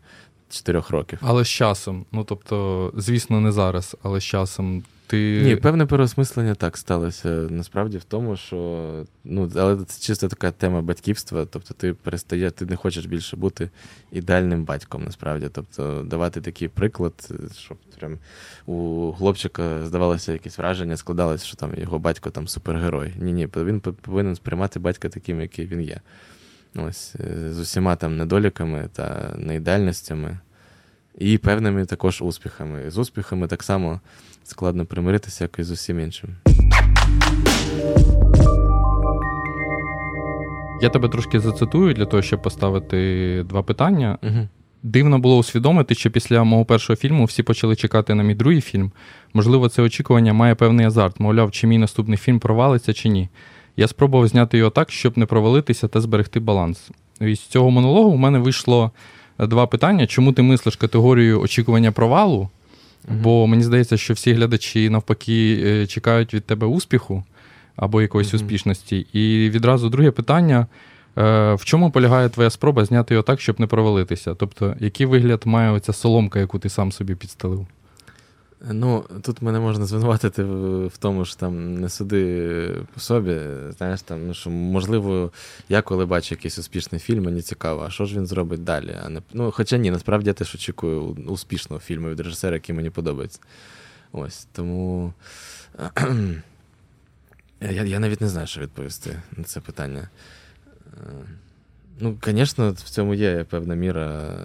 4 0.49 0.83
років. 0.89 1.19
Але 1.21 1.43
з 1.43 1.47
часом. 1.47 2.05
Ну 2.11 2.23
тобто, 2.23 2.91
звісно, 2.97 3.41
не 3.41 3.51
зараз, 3.51 3.95
але 4.03 4.19
з 4.19 4.23
часом. 4.23 4.83
Ти... 5.07 5.41
Ні, 5.45 5.55
певне 5.55 5.85
переосмислення 5.85 6.55
так 6.55 6.77
сталося. 6.77 7.29
Насправді 7.29 7.97
в 7.97 8.03
тому, 8.03 8.37
що 8.37 8.85
ну, 9.23 9.51
але 9.55 9.85
це 9.85 10.01
чисто 10.01 10.27
така 10.27 10.51
тема 10.51 10.81
батьківства. 10.81 11.45
Тобто, 11.45 11.73
ти 11.73 11.93
перестає, 11.93 12.51
ти 12.51 12.65
не 12.65 12.75
хочеш 12.75 13.05
більше 13.05 13.37
бути 13.37 13.69
ідеальним 14.11 14.63
батьком, 14.63 15.03
насправді. 15.03 15.49
Тобто, 15.51 16.03
давати 16.03 16.41
такий 16.41 16.67
приклад, 16.67 17.29
щоб 17.57 17.77
прям 17.99 18.17
у 18.65 19.13
хлопчика 19.17 19.85
здавалося 19.85 20.33
якесь 20.33 20.57
враження, 20.57 20.97
складалося, 20.97 21.45
що 21.45 21.55
там 21.55 21.71
його 21.77 21.99
батько 21.99 22.29
там 22.29 22.47
супергерой. 22.47 23.13
Ні, 23.19 23.33
ні, 23.33 23.47
він 23.55 23.79
повинен 23.79 24.35
сприймати 24.35 24.79
батька 24.79 25.09
таким, 25.09 25.41
який 25.41 25.65
він 25.65 25.81
є. 25.81 26.01
Ось, 26.75 27.15
е, 27.19 27.53
З 27.53 27.59
усіма 27.59 27.95
там 27.95 28.17
недоліками 28.17 28.89
та 28.93 29.33
неідеальностями, 29.37 30.39
і 31.17 31.37
певними 31.37 31.85
також 31.85 32.21
успіхами. 32.21 32.91
З 32.91 32.97
успіхами 32.97 33.47
так 33.47 33.63
само 33.63 33.99
складно 34.43 34.85
примиритися, 34.85 35.43
як 35.43 35.59
і 35.59 35.63
з 35.63 35.71
усім 35.71 35.99
іншим. 35.99 36.29
Я 40.81 40.89
тебе 40.89 41.09
трошки 41.09 41.39
зацитую 41.39 41.93
для 41.93 42.05
того, 42.05 42.23
щоб 42.23 42.41
поставити 42.41 43.43
два 43.49 43.63
питання. 43.63 44.17
Угу. 44.23 44.47
Дивно 44.83 45.19
було 45.19 45.37
усвідомити, 45.37 45.95
що 45.95 46.11
після 46.11 46.43
мого 46.43 46.65
першого 46.65 46.97
фільму 46.97 47.25
всі 47.25 47.43
почали 47.43 47.75
чекати 47.75 48.13
на 48.13 48.23
мій 48.23 48.35
другий 48.35 48.61
фільм. 48.61 48.91
Можливо, 49.33 49.69
це 49.69 49.81
очікування 49.81 50.33
має 50.33 50.55
певний 50.55 50.85
азарт, 50.85 51.19
мовляв, 51.19 51.51
чи 51.51 51.67
мій 51.67 51.77
наступний 51.77 52.17
фільм 52.17 52.39
провалиться, 52.39 52.93
чи 52.93 53.09
ні. 53.09 53.29
Я 53.77 53.87
спробував 53.87 54.27
зняти 54.27 54.57
його 54.57 54.69
так, 54.69 54.91
щоб 54.91 55.17
не 55.17 55.25
провалитися 55.25 55.87
та 55.87 56.01
зберегти 56.01 56.39
баланс. 56.39 56.89
І 57.21 57.35
з 57.35 57.39
цього 57.39 57.71
монологу 57.71 58.09
у 58.09 58.17
мене 58.17 58.39
вийшло 58.39 58.91
два 59.39 59.67
питання: 59.67 60.07
чому 60.07 60.33
ти 60.33 60.41
мислиш 60.41 60.75
категорію 60.75 61.41
очікування 61.41 61.91
провалу? 61.91 62.49
Бо 63.09 63.47
мені 63.47 63.63
здається, 63.63 63.97
що 63.97 64.13
всі 64.13 64.33
глядачі 64.33 64.89
навпаки 64.89 65.63
е, 65.65 65.87
чекають 65.87 66.33
від 66.33 66.45
тебе 66.45 66.67
успіху 66.67 67.23
або 67.75 68.01
якоїсь 68.01 68.27
mm-hmm. 68.33 68.35
успішності. 68.35 69.07
І 69.13 69.49
відразу 69.49 69.89
друге 69.89 70.11
питання: 70.11 70.67
е, 71.17 71.53
в 71.53 71.65
чому 71.65 71.91
полягає 71.91 72.29
твоя 72.29 72.49
спроба 72.49 72.85
зняти 72.85 73.13
його 73.13 73.23
так, 73.23 73.41
щоб 73.41 73.59
не 73.59 73.67
провалитися? 73.67 74.35
Тобто, 74.35 74.75
який 74.79 75.05
вигляд 75.05 75.41
має 75.45 75.71
оця 75.71 75.93
соломка, 75.93 76.39
яку 76.39 76.59
ти 76.59 76.69
сам 76.69 76.91
собі 76.91 77.15
підстелив? 77.15 77.67
Ну, 78.71 79.05
тут 79.21 79.41
мене 79.41 79.59
можна 79.59 79.85
звинуватити 79.85 80.43
в, 80.43 80.87
в 80.87 80.97
тому, 80.97 81.25
що 81.25 81.35
там 81.35 81.73
не 81.79 81.89
суди 81.89 82.75
по 82.93 82.99
собі. 82.99 83.39
Знаєш, 83.77 84.01
там, 84.01 84.27
ну 84.27 84.33
що, 84.33 84.49
можливо, 84.49 85.31
я 85.69 85.81
коли 85.81 86.05
бачу 86.05 86.35
якийсь 86.35 86.59
успішний 86.59 87.01
фільм, 87.01 87.23
мені 87.23 87.41
цікаво, 87.41 87.83
а 87.87 87.89
що 87.89 88.05
ж 88.05 88.15
він 88.15 88.25
зробить 88.25 88.63
далі? 88.63 88.97
А 89.05 89.09
не, 89.09 89.21
ну, 89.33 89.51
Хоча 89.51 89.77
ні, 89.77 89.91
насправді 89.91 90.29
я 90.29 90.33
теж 90.33 90.55
очікую 90.55 91.01
успішного 91.27 91.79
фільму 91.79 92.09
від 92.09 92.19
режисера, 92.19 92.53
який 92.55 92.75
мені 92.75 92.89
подобається. 92.89 93.39
Ось, 94.11 94.47
Тому 94.51 95.13
я 97.61 97.83
я 97.83 97.99
навіть 97.99 98.21
не 98.21 98.29
знаю, 98.29 98.47
що 98.47 98.61
відповісти 98.61 99.21
на 99.37 99.43
це 99.43 99.59
питання. 99.59 100.09
Е, 100.87 101.11
ну, 101.99 102.17
звісно, 102.23 102.71
в 102.71 102.89
цьому 102.89 103.13
є 103.13 103.43
певна 103.43 103.75
міра 103.75 104.35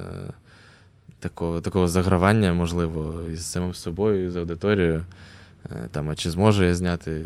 такого 1.21 1.61
такого 1.61 1.89
загравання, 1.89 2.53
можливо, 2.53 3.23
із 3.33 3.47
самим 3.47 3.75
собою, 3.75 4.31
з 4.31 4.37
аудиторією. 4.37 5.05
Е, 5.71 5.89
там, 5.91 6.11
А 6.11 6.15
чи 6.15 6.31
зможу 6.31 6.65
я 6.65 6.75
зняти 6.75 7.23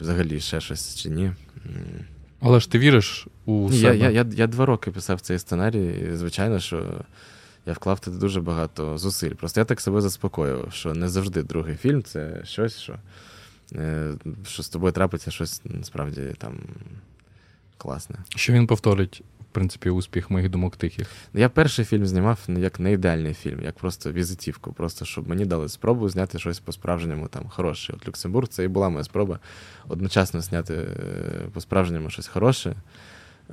взагалі 0.00 0.40
ще 0.40 0.60
щось, 0.60 0.94
чи 0.94 1.10
ні. 1.10 1.32
Але 2.40 2.60
ж 2.60 2.70
ти 2.70 2.78
віриш 2.78 3.26
у 3.44 3.72
себе? 3.72 3.82
Я 3.82 3.92
я, 3.92 4.10
я, 4.10 4.26
я 4.32 4.46
два 4.46 4.66
роки 4.66 4.90
писав 4.90 5.20
цей 5.20 5.38
сценарій, 5.38 6.10
і 6.12 6.16
звичайно, 6.16 6.60
що 6.60 7.04
я 7.66 7.72
вклав 7.72 8.00
туди 8.00 8.18
дуже 8.18 8.40
багато 8.40 8.98
зусиль. 8.98 9.30
Просто 9.30 9.60
я 9.60 9.64
так 9.64 9.80
себе 9.80 10.00
заспокоював, 10.00 10.72
що 10.72 10.94
не 10.94 11.08
завжди 11.08 11.42
другий 11.42 11.76
фільм 11.76 12.02
це 12.02 12.42
щось, 12.44 12.78
що 12.78 12.94
е, 13.74 14.12
що 14.46 14.62
з 14.62 14.68
тобою 14.68 14.92
трапиться 14.92 15.30
щось 15.30 15.62
насправді 15.64 16.20
там 16.38 16.58
класне. 17.76 18.16
Що 18.36 18.52
він 18.52 18.66
повторить 18.66 19.22
принципі, 19.52 19.90
успіх 19.90 20.30
моїх 20.30 20.48
думок 20.48 20.76
тихих. 20.76 21.08
Я 21.34 21.48
перший 21.48 21.84
фільм 21.84 22.06
знімав 22.06 22.38
як 22.48 22.80
не 22.80 22.92
ідеальний 22.92 23.34
фільм, 23.34 23.62
як 23.62 23.74
просто 23.74 24.12
візитівку, 24.12 24.72
просто 24.72 25.04
щоб 25.04 25.28
мені 25.28 25.44
дали 25.44 25.68
спробу 25.68 26.08
зняти 26.08 26.38
щось 26.38 26.60
по-справжньому 26.60 27.28
там 27.28 27.48
хороше. 27.48 27.92
От 27.96 28.08
Люксембург 28.08 28.48
це 28.48 28.64
і 28.64 28.68
була 28.68 28.88
моя 28.88 29.04
спроба 29.04 29.38
одночасно 29.88 30.40
зняти 30.40 30.74
е, 30.74 30.86
по-справжньому 31.52 32.10
щось 32.10 32.26
хороше, 32.26 32.74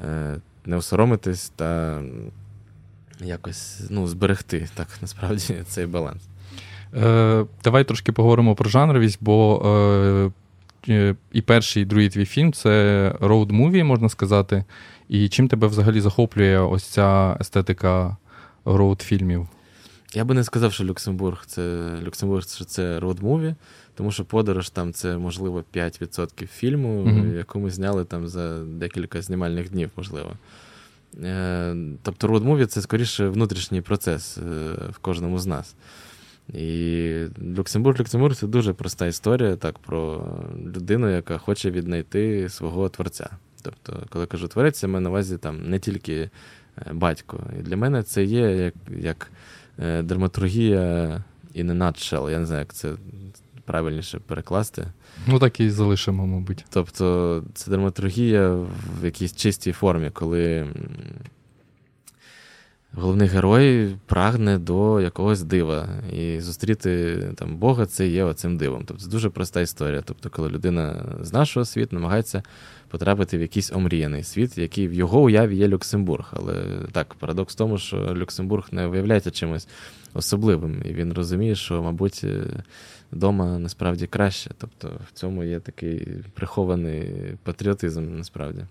е, 0.03 0.36
не 0.65 0.75
осоромитись 0.75 1.49
та 1.49 2.01
якось 3.19 3.81
ну, 3.89 4.07
зберегти 4.07 4.69
так 4.75 4.88
насправді 5.01 5.63
цей 5.67 5.86
баланс. 5.86 6.21
Е, 6.95 7.45
Давай 7.63 7.83
трошки 7.83 8.12
поговоримо 8.12 8.55
про 8.55 8.69
жанровість, 8.69 9.17
бо 9.21 9.62
е, 10.88 11.15
і 11.31 11.41
перший, 11.41 11.83
і 11.83 11.86
другий 11.86 12.10
твій 12.10 12.25
фільм 12.25 12.53
це 12.53 13.13
роуд-муві, 13.19 13.83
можна 13.83 14.10
сказати. 14.10 14.63
І 15.09 15.29
чим 15.29 15.47
тебе 15.47 15.67
взагалі 15.67 16.01
захоплює 16.01 16.59
ось 16.59 16.83
ця 16.83 17.37
естетика 17.39 18.17
роуд-фільмів? 18.65 19.47
Я 20.13 20.25
би 20.25 20.35
не 20.35 20.43
сказав, 20.43 20.73
що 20.73 20.83
Люксембург 20.83 21.45
це 21.45 21.93
Люксембург 22.03 22.43
що 22.47 22.65
це 22.65 22.99
роуд-муві, 22.99 23.55
тому 23.95 24.11
що 24.11 24.25
подорож 24.25 24.69
там 24.69 24.93
це, 24.93 25.17
можливо, 25.17 25.63
5% 25.73 26.47
фільму, 26.47 27.03
mm-hmm. 27.03 27.35
яку 27.35 27.59
ми 27.59 27.69
зняли 27.69 28.05
там 28.05 28.27
за 28.27 28.59
декілька 28.63 29.21
знімальних 29.21 29.69
днів, 29.69 29.89
можливо. 29.95 30.31
Е, 31.23 31.75
тобто 32.03 32.27
роуд-муві 32.27 32.65
це 32.65 32.81
скоріше 32.81 33.27
внутрішній 33.27 33.81
процес 33.81 34.37
е, 34.37 34.41
в 34.91 34.97
кожному 34.97 35.39
з 35.39 35.45
нас. 35.45 35.75
І 36.53 37.23
Люксембург 37.57 37.99
Люксембург 37.99 38.35
це 38.35 38.47
дуже 38.47 38.73
проста 38.73 39.05
історія 39.05 39.55
так, 39.55 39.79
про 39.79 40.25
людину, 40.75 41.09
яка 41.09 41.37
хоче 41.37 41.71
віднайти 41.71 42.49
свого 42.49 42.89
творця. 42.89 43.29
Тобто, 43.67 44.06
коли 44.10 44.25
кажу 44.25 44.47
творець, 44.47 44.84
я 44.84 44.89
маю 44.89 45.01
на 45.01 45.10
увазі 45.10 45.38
там 45.38 45.69
не 45.69 45.80
тільки 45.80 46.13
е, 46.13 46.30
батько. 46.93 47.43
І 47.60 47.62
для 47.62 47.77
мене 47.77 48.03
це 48.03 48.23
є 48.23 48.56
як 48.56 48.73
як 48.99 49.32
е, 49.80 50.01
драматургія 50.01 51.23
і 51.53 51.63
не 51.63 51.73
надшел. 51.73 52.30
Я 52.30 52.39
не 52.39 52.45
знаю, 52.45 52.60
як 52.60 52.73
це 52.73 52.91
правильніше 53.65 54.19
перекласти. 54.19 54.88
Ну, 55.27 55.39
так 55.39 55.60
і 55.60 55.69
залишимо, 55.69 56.27
мабуть. 56.27 56.65
Тобто, 56.69 57.43
це 57.53 57.71
драматургія 57.71 58.49
в 59.01 59.06
якійсь 59.06 59.36
чистій 59.36 59.71
формі, 59.71 60.10
коли. 60.10 60.67
Головний 62.93 63.28
герой 63.28 63.95
прагне 64.06 64.58
до 64.58 65.02
якогось 65.02 65.43
дива. 65.43 65.89
І 66.13 66.41
зустріти 66.41 67.17
там 67.36 67.58
Бога 67.58 67.86
це 67.86 68.08
є 68.08 68.23
оцим 68.23 68.58
дивом. 68.58 68.84
Тобто 68.86 69.04
це 69.04 69.10
дуже 69.10 69.30
проста 69.30 69.62
історія. 69.62 70.02
Тобто, 70.06 70.30
коли 70.30 70.50
людина 70.50 71.06
з 71.21 71.34
нашого 71.34 71.65
світу 71.65 71.95
намагається 71.95 72.43
потрапити 72.88 73.38
в 73.38 73.41
якийсь 73.41 73.71
омріяний 73.71 74.23
світ, 74.23 74.58
який 74.58 74.88
в 74.88 74.93
його 74.93 75.21
уяві 75.21 75.56
є 75.56 75.67
Люксембург. 75.67 76.34
Але 76.34 76.63
так, 76.91 77.13
парадокс 77.13 77.54
в 77.54 77.58
тому, 77.58 77.78
що 77.78 77.97
Люксембург 77.97 78.67
не 78.71 78.88
виявляється 78.88 79.32
чимось 79.32 79.67
особливим, 80.13 80.82
і 80.86 80.93
він 80.93 81.13
розуміє, 81.13 81.56
що, 81.56 81.84
мабуть, 81.84 82.26
вдома 83.12 83.60
насправді 83.60 84.08
краще. 84.08 84.52
Тобто 84.58 84.91
в 85.08 85.12
цьому 85.12 85.43
є 85.43 85.60
такий 85.60 86.08
прихований 86.34 87.13
патріотизм 87.43 88.17
насправді. 88.17 88.65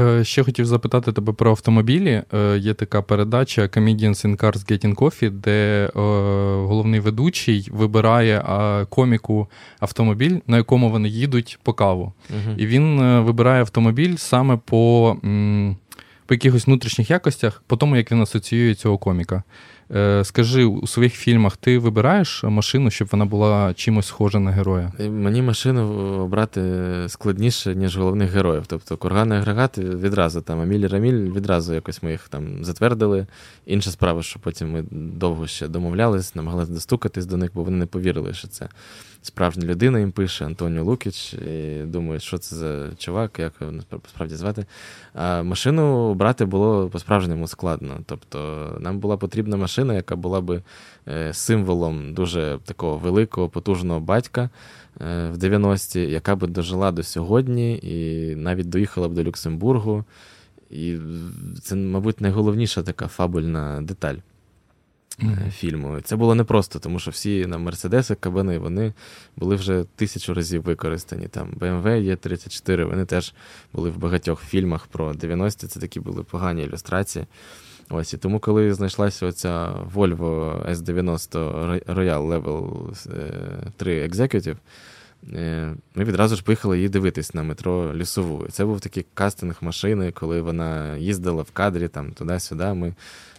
Е, 0.00 0.24
ще 0.24 0.42
хотів 0.42 0.66
запитати 0.66 1.12
тебе 1.12 1.32
про 1.32 1.50
автомобілі. 1.50 2.22
Е, 2.34 2.58
є 2.58 2.74
така 2.74 3.02
передача 3.02 3.62
Comedians 3.62 4.26
in 4.26 4.36
Cars 4.36 4.70
Getting 4.70 4.94
Coffee, 4.94 5.30
де 5.30 5.84
е, 5.86 5.90
головний 6.66 7.00
ведучий 7.00 7.68
вибирає 7.72 8.44
коміку 8.88 9.48
автомобіль, 9.80 10.38
на 10.46 10.56
якому 10.56 10.90
вони 10.90 11.08
їдуть 11.08 11.58
по 11.62 11.72
каву. 11.72 12.12
uh 12.30 12.56
І 12.56 12.66
він 12.66 13.20
вибирає 13.20 13.60
автомобіль 13.60 14.16
саме 14.16 14.58
по 14.64 15.16
по 16.26 16.34
якихось 16.34 16.66
внутрішніх 16.66 17.10
якостях, 17.10 17.62
по 17.66 17.76
тому, 17.76 17.96
як 17.96 18.12
він 18.12 18.22
асоціює 18.22 18.74
цього 18.74 18.98
коміка. 18.98 19.42
Е, 19.90 20.24
скажи, 20.24 20.64
у 20.64 20.86
своїх 20.86 21.14
фільмах 21.14 21.56
ти 21.56 21.78
вибираєш 21.78 22.44
машину, 22.44 22.90
щоб 22.90 23.08
вона 23.12 23.24
була 23.24 23.74
чимось 23.74 24.06
схожа 24.06 24.38
на 24.38 24.50
героя? 24.50 24.92
Е, 25.00 25.10
мені 25.10 25.42
машину 25.42 25.82
обрати 26.22 26.62
складніше, 27.08 27.74
ніж 27.74 27.96
головних 27.96 28.30
героїв. 28.30 28.64
Тобто 28.66 28.96
курганний 28.96 29.38
агрегат 29.38 29.78
відразу 29.78 30.40
там 30.40 30.60
Амілі 30.60 30.86
Раміль 30.86 31.32
відразу 31.32 31.74
якось 31.74 32.02
ми 32.02 32.10
їх 32.10 32.28
там 32.28 32.64
затвердили. 32.64 33.26
Інша 33.66 33.90
справа, 33.90 34.22
що 34.22 34.38
потім 34.38 34.72
ми 34.72 34.84
довго 34.90 35.46
ще 35.46 35.68
домовлялись, 35.68 36.34
намагалися 36.34 36.72
достукатись 36.72 37.26
до 37.26 37.36
них, 37.36 37.50
бо 37.54 37.62
вони 37.62 37.76
не 37.76 37.86
повірили, 37.86 38.34
що 38.34 38.48
це 38.48 38.68
справжня 39.22 39.66
людина 39.66 39.98
їм 39.98 40.12
пише 40.12 40.46
Антоніо 40.46 40.84
Лукіч. 40.84 41.34
І 41.34 41.82
думаю, 41.84 42.20
що 42.20 42.38
це 42.38 42.56
за 42.56 42.90
чувак, 42.98 43.38
як 43.38 43.52
його 43.60 43.72
насправді 43.72 44.34
звати. 44.34 44.66
А 45.14 45.42
машину 45.42 45.82
обрати 45.96 46.44
було 46.44 46.88
по-справжньому 46.88 47.48
складно. 47.48 48.00
Тобто 48.06 48.68
нам 48.80 48.98
була 48.98 49.16
потрібна 49.16 49.56
машина, 49.56 49.73
яка 49.82 50.16
була 50.16 50.40
би 50.40 50.62
е, 51.08 51.32
символом 51.32 52.14
дуже 52.14 52.58
такого 52.64 52.96
великого, 52.96 53.48
потужного 53.48 54.00
батька 54.00 54.50
е, 55.00 55.30
в 55.30 55.36
90-ті, 55.36 56.00
яка 56.00 56.36
би 56.36 56.46
дожила 56.46 56.92
до 56.92 57.02
сьогодні 57.02 57.78
і 57.82 58.34
навіть 58.36 58.68
доїхала 58.68 59.08
б 59.08 59.12
до 59.12 59.24
Люксембургу. 59.24 60.04
І 60.70 60.96
це, 61.62 61.76
мабуть, 61.76 62.20
найголовніша 62.20 62.82
така 62.82 63.08
фабульна 63.08 63.82
деталь 63.82 64.16
mm-hmm. 65.18 65.50
фільму. 65.50 66.00
Це 66.00 66.16
було 66.16 66.34
непросто, 66.34 66.78
тому 66.78 66.98
що 66.98 67.10
всі 67.10 67.46
на 67.46 67.58
Мерседеси, 67.58 68.14
кабани, 68.14 68.58
вони 68.58 68.92
були 69.36 69.56
вже 69.56 69.84
тисячу 69.96 70.34
разів 70.34 70.62
використані. 70.62 71.28
Там 71.28 71.50
BMW 71.60 72.02
є 72.02 72.16
34 72.16 72.84
вони 72.84 73.04
теж 73.04 73.34
були 73.72 73.90
в 73.90 73.98
багатьох 73.98 74.42
фільмах 74.42 74.86
про 74.86 75.12
90-ті, 75.12 75.66
це 75.66 75.80
такі 75.80 76.00
були 76.00 76.22
погані 76.22 76.62
ілюстрації. 76.62 77.26
Ось, 77.90 78.14
І 78.14 78.18
тому, 78.18 78.38
коли 78.38 78.74
знайшлася 78.74 79.26
оця 79.26 79.72
Volvo 79.94 80.64
S90 80.70 81.30
Royal 81.86 82.42
Level 82.42 82.92
3 83.76 84.08
Executive, 84.08 84.56
ми 85.94 86.04
відразу 86.04 86.36
ж 86.36 86.44
поїхали 86.44 86.76
її 86.76 86.88
дивитись 86.88 87.34
на 87.34 87.42
метро 87.42 87.94
лісову. 87.94 88.46
Це 88.50 88.64
був 88.64 88.80
такий 88.80 89.06
кастинг 89.14 89.56
машини, 89.60 90.12
коли 90.12 90.40
вона 90.40 90.96
їздила 90.96 91.42
в 91.42 91.50
кадрі 91.50 91.88
там 91.88 92.12
туди-сюди. 92.12 92.64
Ми 92.64 92.94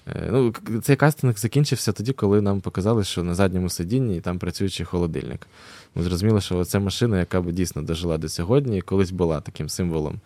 Е, 0.08 0.29
ну, 0.31 0.53
Цей 0.81 0.95
кастинг 0.95 1.38
закінчився 1.38 1.91
тоді, 1.91 2.13
коли 2.13 2.41
нам 2.41 2.62
показали, 2.62 3.03
що 3.03 3.23
на 3.23 3.36
задньому 3.36 3.69
сидінні 3.69 4.21
там 4.21 4.39
працюючий 4.39 4.86
холодильник. 4.86 5.47
Ми 5.95 6.03
зрозуміли, 6.03 6.41
що 6.41 6.65
це 6.65 6.79
машина, 6.79 7.19
яка 7.19 7.41
б 7.41 7.51
дійсно 7.51 7.81
дожила 7.81 8.17
до 8.17 8.29
сьогодні, 8.29 8.77
і 8.77 8.81
колись 8.81 9.12
була 9.12 9.41
таким 9.41 9.69
символом 9.69 10.19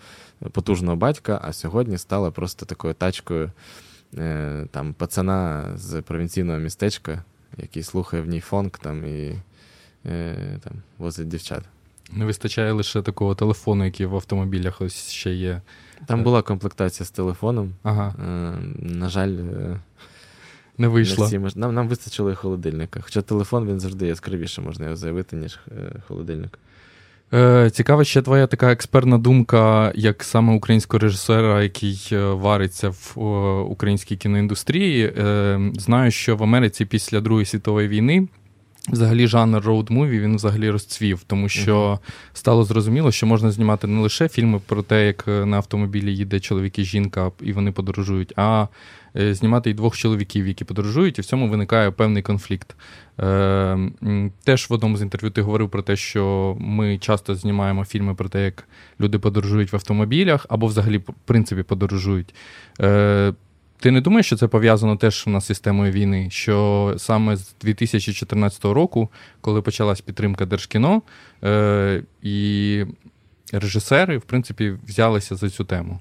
потужного 0.51 0.95
батька, 0.97 1.41
а 1.43 1.53
сьогодні 1.53 1.97
стала 1.97 2.31
просто 2.31 2.65
такою 2.65 2.93
тачкою 2.93 3.45
е, 3.45 3.51
там, 4.71 4.93
пацана 4.93 5.71
з 5.75 6.01
провінційного 6.01 6.59
містечка, 6.59 7.23
який 7.57 7.83
слухає 7.83 8.23
в 8.23 8.27
ній 8.27 8.39
фонк 8.39 8.77
там, 8.77 9.05
і 9.05 9.35
е, 10.05 10.35
там, 10.63 10.73
возить 10.97 11.27
дівчат. 11.27 11.63
Не 12.11 12.25
вистачає 12.25 12.71
лише 12.71 13.01
такого 13.01 13.35
телефону, 13.35 13.85
який 13.85 14.05
в 14.05 14.15
автомобілях 14.15 14.81
ось 14.81 15.09
ще 15.09 15.33
є. 15.33 15.61
Там 16.05 16.23
була 16.23 16.41
комплектація 16.41 17.05
з 17.07 17.11
телефоном. 17.11 17.73
Ага. 17.83 18.15
Е, 18.19 18.57
на 18.79 19.09
жаль, 19.09 19.37
е, 19.37 19.79
не 20.77 20.87
вийшло. 20.87 21.23
Не 21.23 21.27
всі 21.27 21.39
мож... 21.39 21.55
нам, 21.55 21.73
нам 21.75 21.87
вистачило 21.87 22.31
і 22.31 22.35
холодильника. 22.35 23.01
Хоча 23.01 23.21
телефон 23.21 23.67
він 23.67 23.79
завжди 23.79 24.07
яскравіше, 24.07 24.61
можна 24.61 24.85
його 24.85 24.95
заявити, 24.95 25.35
ніж 25.35 25.59
е, 25.67 26.01
холодильник. 26.07 26.59
Е, 27.33 27.69
Цікава 27.69 28.03
ще 28.03 28.21
твоя 28.21 28.47
така 28.47 28.71
експертна 28.71 29.17
думка, 29.17 29.91
як 29.95 30.23
саме 30.23 30.53
українського 30.55 30.99
режисера, 30.99 31.63
який 31.63 32.09
е, 32.11 32.17
вариться 32.19 32.89
в 32.89 33.13
о, 33.15 33.61
українській 33.63 34.15
кіноіндустрії. 34.15 35.13
Е, 35.17 35.59
Знаю, 35.73 36.11
що 36.11 36.35
в 36.35 36.43
Америці 36.43 36.85
після 36.85 37.21
Другої 37.21 37.45
світової 37.45 37.87
війни 37.87 38.27
Взагалі, 38.87 39.27
жанр 39.27 39.59
роуд-муві 39.59 40.19
він 40.19 40.35
взагалі 40.35 40.69
розцвів, 40.69 41.23
тому 41.27 41.49
що 41.49 41.77
uh-huh. 41.77 41.99
стало 42.33 42.63
зрозуміло, 42.63 43.11
що 43.11 43.27
можна 43.27 43.51
знімати 43.51 43.87
не 43.87 44.01
лише 44.01 44.29
фільми 44.29 44.61
про 44.65 44.83
те, 44.83 45.07
як 45.07 45.25
е, 45.27 45.45
на 45.45 45.57
автомобілі 45.57 46.15
їде 46.15 46.39
чоловік 46.39 46.79
і 46.79 46.83
жінка, 46.83 47.31
і 47.41 47.53
вони 47.53 47.71
подорожують, 47.71 48.33
а 48.35 48.67
е, 49.15 49.33
знімати 49.33 49.69
і 49.69 49.73
двох 49.73 49.97
чоловіків, 49.97 50.47
які 50.47 50.65
подорожують, 50.65 51.19
і 51.19 51.21
в 51.21 51.25
цьому 51.25 51.49
виникає 51.49 51.91
певний 51.91 52.23
конфлікт. 52.23 52.75
Е, 53.19 53.77
Теж 54.43 54.69
в 54.69 54.73
одному 54.73 54.97
з 54.97 55.01
інтерв'ю 55.01 55.31
ти 55.31 55.41
говорив 55.41 55.69
про 55.69 55.81
те, 55.81 55.95
що 55.95 56.55
ми 56.59 56.97
часто 56.97 57.35
знімаємо 57.35 57.85
фільми 57.85 58.15
про 58.15 58.29
те, 58.29 58.45
як 58.45 58.67
люди 58.99 59.19
подорожують 59.19 59.73
в 59.73 59.75
автомобілях, 59.75 60.45
або 60.49 60.67
взагалі, 60.67 60.97
в 60.97 61.13
принципі, 61.25 61.63
подорожують. 61.63 62.35
Ти 63.79 63.91
не 63.91 64.01
думаєш, 64.01 64.25
що 64.25 64.35
це 64.35 64.47
пов'язано 64.47 64.95
теж 64.95 65.25
з 65.27 65.45
системою 65.45 65.91
війни? 65.91 66.27
Що 66.29 66.93
саме 66.97 67.35
з 67.35 67.55
2014 67.61 68.65
року, 68.65 69.09
коли 69.41 69.61
почалась 69.61 70.01
підтримка 70.01 70.45
Держкіно, 70.45 71.01
е, 71.43 72.03
і 72.21 72.85
режисери, 73.51 74.17
в 74.17 74.21
принципі, 74.21 74.77
взялися 74.87 75.35
за 75.35 75.49
цю 75.49 75.63
тему? 75.63 75.99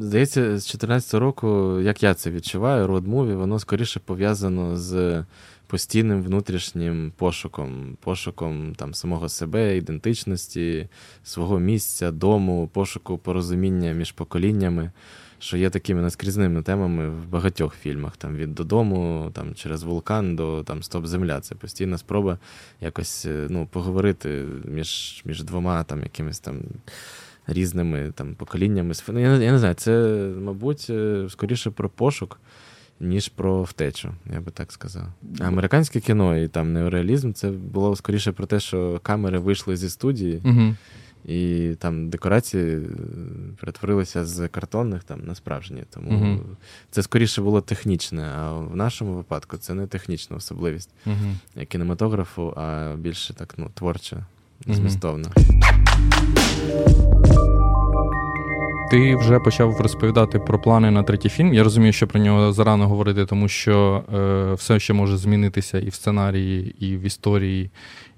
Здається, 0.00 0.42
з 0.42 0.46
2014 0.46 1.14
року, 1.14 1.80
як 1.80 2.02
я 2.02 2.14
це 2.14 2.30
відчуваю, 2.30 2.86
родмуві, 2.86 3.34
воно 3.34 3.58
скоріше 3.58 4.00
пов'язано 4.00 4.76
з 4.76 5.24
постійним 5.66 6.22
внутрішнім 6.22 7.12
пошуком, 7.16 7.96
пошуком 8.00 8.74
там 8.74 8.94
самого 8.94 9.28
себе, 9.28 9.76
ідентичності, 9.76 10.88
свого 11.24 11.58
місця, 11.58 12.10
дому, 12.10 12.70
пошуку 12.72 13.18
порозуміння 13.18 13.92
між 13.92 14.12
поколіннями 14.12 14.90
що 15.42 15.56
є 15.56 15.70
такими 15.70 16.02
наскрізними 16.02 16.62
темами 16.62 17.08
в 17.08 17.28
багатьох 17.28 17.74
фільмах. 17.74 18.16
Там 18.16 18.36
Від 18.36 18.54
додому, 18.54 19.30
там 19.32 19.54
через 19.54 19.82
вулкан 19.82 20.36
до 20.36 20.62
там 20.62 20.82
Стоп 20.82 21.06
Земля. 21.06 21.40
Це 21.40 21.54
постійна 21.54 21.98
спроба 21.98 22.38
якось 22.80 23.26
е, 23.26 23.46
ну, 23.50 23.66
поговорити 23.66 24.44
між 24.64 25.22
між 25.24 25.42
двома 25.42 25.84
там 25.84 26.02
якимись 26.02 26.38
там 26.38 26.60
різними 27.46 28.12
там 28.14 28.34
поколіннями. 28.34 28.94
Ну, 29.08 29.20
я, 29.20 29.36
я 29.36 29.52
не 29.52 29.58
знаю, 29.58 29.74
це, 29.74 29.92
мабуть, 30.40 30.86
е, 30.90 31.26
скоріше 31.30 31.70
про 31.70 31.88
пошук. 31.88 32.40
Ніж 33.00 33.28
про 33.28 33.62
втечу, 33.62 34.10
я 34.32 34.40
би 34.40 34.50
так 34.50 34.72
сказав. 34.72 35.06
А 35.40 35.44
американське 35.44 36.00
кіно 36.00 36.38
і 36.38 36.48
там 36.48 36.72
неореалізм 36.72 37.32
це 37.32 37.50
було 37.50 37.96
скоріше 37.96 38.32
про 38.32 38.46
те, 38.46 38.60
що 38.60 39.00
камери 39.02 39.38
вийшли 39.38 39.76
зі 39.76 39.90
студії, 39.90 40.38
uh 40.44 40.74
і 41.24 41.70
там 41.78 42.08
декорації 42.08 42.76
е, 42.76 42.80
перетворилися 43.60 44.24
з 44.24 44.48
картонних 44.48 45.04
там 45.04 45.20
на 45.24 45.34
справжні. 45.34 45.82
Тому 45.90 46.10
uh 46.10 46.38
це 46.90 47.02
скоріше 47.02 47.42
було 47.42 47.60
технічне. 47.60 48.30
А 48.38 48.52
в 48.52 48.76
нашому 48.76 49.14
випадку 49.14 49.56
це 49.56 49.74
не 49.74 49.86
технічна 49.86 50.36
особливість 50.36 50.90
uh 51.06 51.66
кінематографу, 51.66 52.54
а 52.56 52.94
більше 52.96 53.34
так 53.34 53.54
ну, 53.56 53.70
творча, 53.74 54.26
змістовна. 54.66 55.28
Ти 58.92 59.16
вже 59.16 59.38
почав 59.38 59.80
розповідати 59.80 60.38
про 60.38 60.58
плани 60.58 60.90
на 60.90 61.02
третій 61.02 61.28
фільм. 61.28 61.54
Я 61.54 61.64
розумію, 61.64 61.92
що 61.92 62.06
про 62.06 62.20
нього 62.20 62.52
зарано 62.52 62.88
говорити, 62.88 63.26
тому 63.26 63.48
що 63.48 64.04
е, 64.14 64.54
все 64.54 64.80
ще 64.80 64.92
може 64.92 65.16
змінитися 65.16 65.78
і 65.78 65.88
в 65.88 65.94
сценарії, 65.94 66.74
і 66.78 66.96
в 66.96 67.02
історії, 67.02 67.70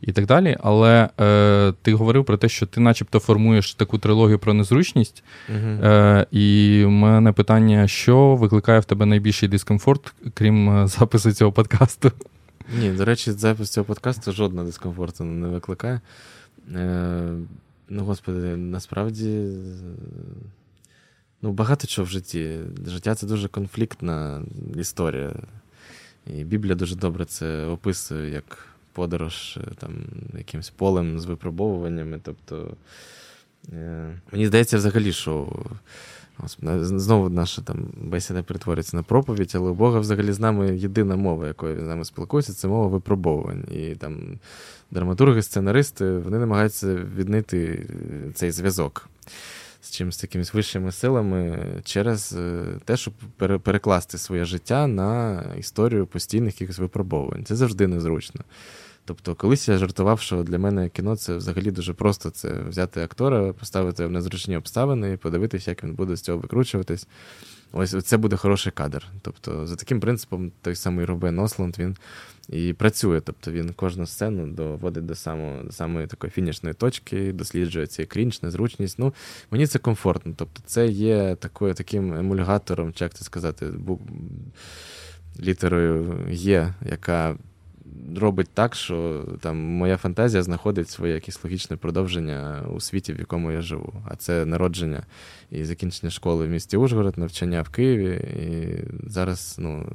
і 0.06 0.12
так 0.12 0.26
далі. 0.26 0.56
Але 0.62 1.08
е, 1.20 1.72
ти 1.82 1.94
говорив 1.94 2.24
про 2.24 2.36
те, 2.36 2.48
що 2.48 2.66
ти, 2.66 2.80
начебто, 2.80 3.18
формуєш 3.18 3.74
таку 3.74 3.98
трилогію 3.98 4.38
про 4.38 4.54
незручність. 4.54 5.24
uh 5.54 5.86
Е, 5.86 6.26
І 6.30 6.82
в 6.86 6.90
мене 6.90 7.32
питання: 7.32 7.88
що 7.88 8.36
викликає 8.36 8.80
в 8.80 8.84
тебе 8.84 9.06
найбільший 9.06 9.48
дискомфорт, 9.48 10.14
крім 10.34 10.70
е, 10.70 10.86
запису 10.86 11.32
цього 11.32 11.52
подкасту? 11.52 12.12
Ні, 12.80 12.90
до 12.90 13.04
речі, 13.04 13.32
запис 13.32 13.70
цього 13.70 13.84
подкасту 13.84 14.32
жодного 14.32 14.66
дискомфорту 14.66 15.24
не 15.24 15.48
викликає. 15.48 16.00
Е, 16.74 17.28
Ну, 17.88 18.04
господи, 18.04 18.56
насправді. 18.56 19.48
Ну, 21.42 21.52
багато 21.52 21.86
чого 21.86 22.06
в 22.06 22.08
житті. 22.08 22.60
Життя 22.86 23.14
це 23.14 23.26
дуже 23.26 23.48
конфліктна 23.48 24.42
історія. 24.76 25.32
І 26.26 26.44
Біблія 26.44 26.74
дуже 26.74 26.96
добре 26.96 27.24
це 27.24 27.64
описує 27.66 28.30
як 28.30 28.73
подорож 28.94 29.59
е, 29.61 29.74
там, 29.78 29.92
якимось 30.38 30.70
полем 30.70 31.20
з 31.20 31.24
випробовуваннями. 31.24 32.20
Тобто, 32.22 32.76
е, 33.72 34.20
мені 34.33 34.46
здається, 34.46 34.76
взагалі, 34.76 35.12
що 35.12 35.48
знову 36.57 37.28
наша 37.28 37.62
там 37.62 37.88
бесіда 37.96 38.42
перетворюється 38.42 38.96
на 38.96 39.02
проповідь, 39.02 39.52
але 39.54 39.70
у 39.70 39.74
Бога 39.74 39.98
взагалі 39.98 40.33
з 40.33 40.40
нами 40.40 40.76
єдина 40.76 41.16
мова, 41.16 41.46
якою 41.46 41.76
він 41.76 41.85
з 41.85 41.88
нами 41.88 42.04
спілкується, 42.04 42.52
це 42.52 42.68
мова 42.68 42.87
випробовувань. 42.87 43.64
І 43.72 43.94
там 43.94 44.38
драматурги, 44.90 45.42
сценаристи 45.42 46.18
вони 46.18 46.38
намагаються 46.38 46.94
віднити 46.94 47.87
цей 48.35 48.50
зв'язок 48.50 49.09
з 49.85 49.90
чимось 49.90 50.22
якимись 50.22 50.54
вищими 50.54 50.92
силами 50.92 51.66
через 51.85 52.33
е, 52.33 52.64
те, 52.85 52.96
щоб 52.96 53.14
перекласти 53.62 54.18
своє 54.18 54.44
життя 54.44 54.87
на 54.87 55.42
історію 55.59 56.07
постійних 56.07 56.61
якихось 56.61 56.78
випробовувань. 56.78 57.44
Це 57.44 57.57
завжди 57.57 57.87
незручно. 57.87 58.40
Тобто, 59.04 59.34
колись 59.34 59.68
я 59.68 59.78
жартував, 59.78 60.20
що 60.20 60.42
для 60.42 60.58
мене 60.58 60.88
кіно 60.88 61.16
це 61.16 61.36
взагалі 61.36 61.70
дуже 61.70 61.92
просто 61.92 62.30
це 62.30 62.52
взяти 62.68 63.02
актора, 63.02 63.52
поставити 63.52 64.06
в 64.06 64.10
незручні 64.10 64.56
обставини 64.56 65.12
і 65.12 65.16
подивитися, 65.16 65.70
як 65.70 65.84
він 65.84 65.94
буде 65.94 66.16
з 66.16 66.20
цього 66.20 66.38
викручуватись. 66.38 67.06
Ось 67.72 68.04
це 68.04 68.16
буде 68.16 68.36
хороший 68.36 68.72
кадр. 68.72 69.06
Тобто, 69.22 69.66
за 69.66 69.76
таким 69.76 70.00
принципом, 70.00 70.52
той 70.62 70.74
самий 70.74 71.04
Рубен 71.04 71.38
Осланд 71.38 71.78
він 71.78 71.96
і 72.48 72.72
працює. 72.72 73.20
Тобто 73.20 73.52
він 73.52 73.72
кожну 73.72 74.06
сцену 74.06 74.46
доводить 74.46 75.06
до 75.06 75.14
самого, 75.14 75.62
до 75.62 75.72
самої 75.72 76.06
такої 76.06 76.30
фінішної 76.30 76.74
точки, 76.74 77.32
досліджує 77.32 77.86
цей 77.86 78.06
крінж, 78.06 78.42
незручність. 78.42 78.98
Ну, 78.98 79.14
Мені 79.50 79.66
це 79.66 79.78
комфортно. 79.78 80.32
Тобто, 80.36 80.62
це 80.66 80.86
є 80.86 81.36
такою, 81.40 81.74
таким 81.74 82.14
емульгатором, 82.14 82.92
чи 82.92 83.04
як 83.04 83.14
це 83.14 83.24
сказати, 83.24 83.66
літерою 85.40 86.26
Є, 86.30 86.74
яка 86.90 87.36
робить 88.16 88.48
так, 88.54 88.74
що 88.74 89.24
там 89.40 89.57
моя 89.57 89.96
фантазія 89.96 90.42
знаходить 90.42 90.90
своє 90.90 91.14
якесь 91.14 91.44
логічне 91.44 91.76
продовження 91.76 92.64
у 92.74 92.80
світі, 92.80 93.12
в 93.12 93.18
якому 93.18 93.52
я 93.52 93.61
живу. 93.61 93.92
А 94.09 94.16
це 94.16 94.44
народження 94.44 95.02
і 95.50 95.64
закінчення 95.64 96.11
школи 96.11 96.46
в 96.46 96.50
місті 96.50 96.76
Ужгород, 96.76 97.18
навчання 97.18 97.62
в 97.62 97.68
Києві. 97.68 98.14
І 98.14 99.09
зараз 99.11 99.57
ну, 99.59 99.87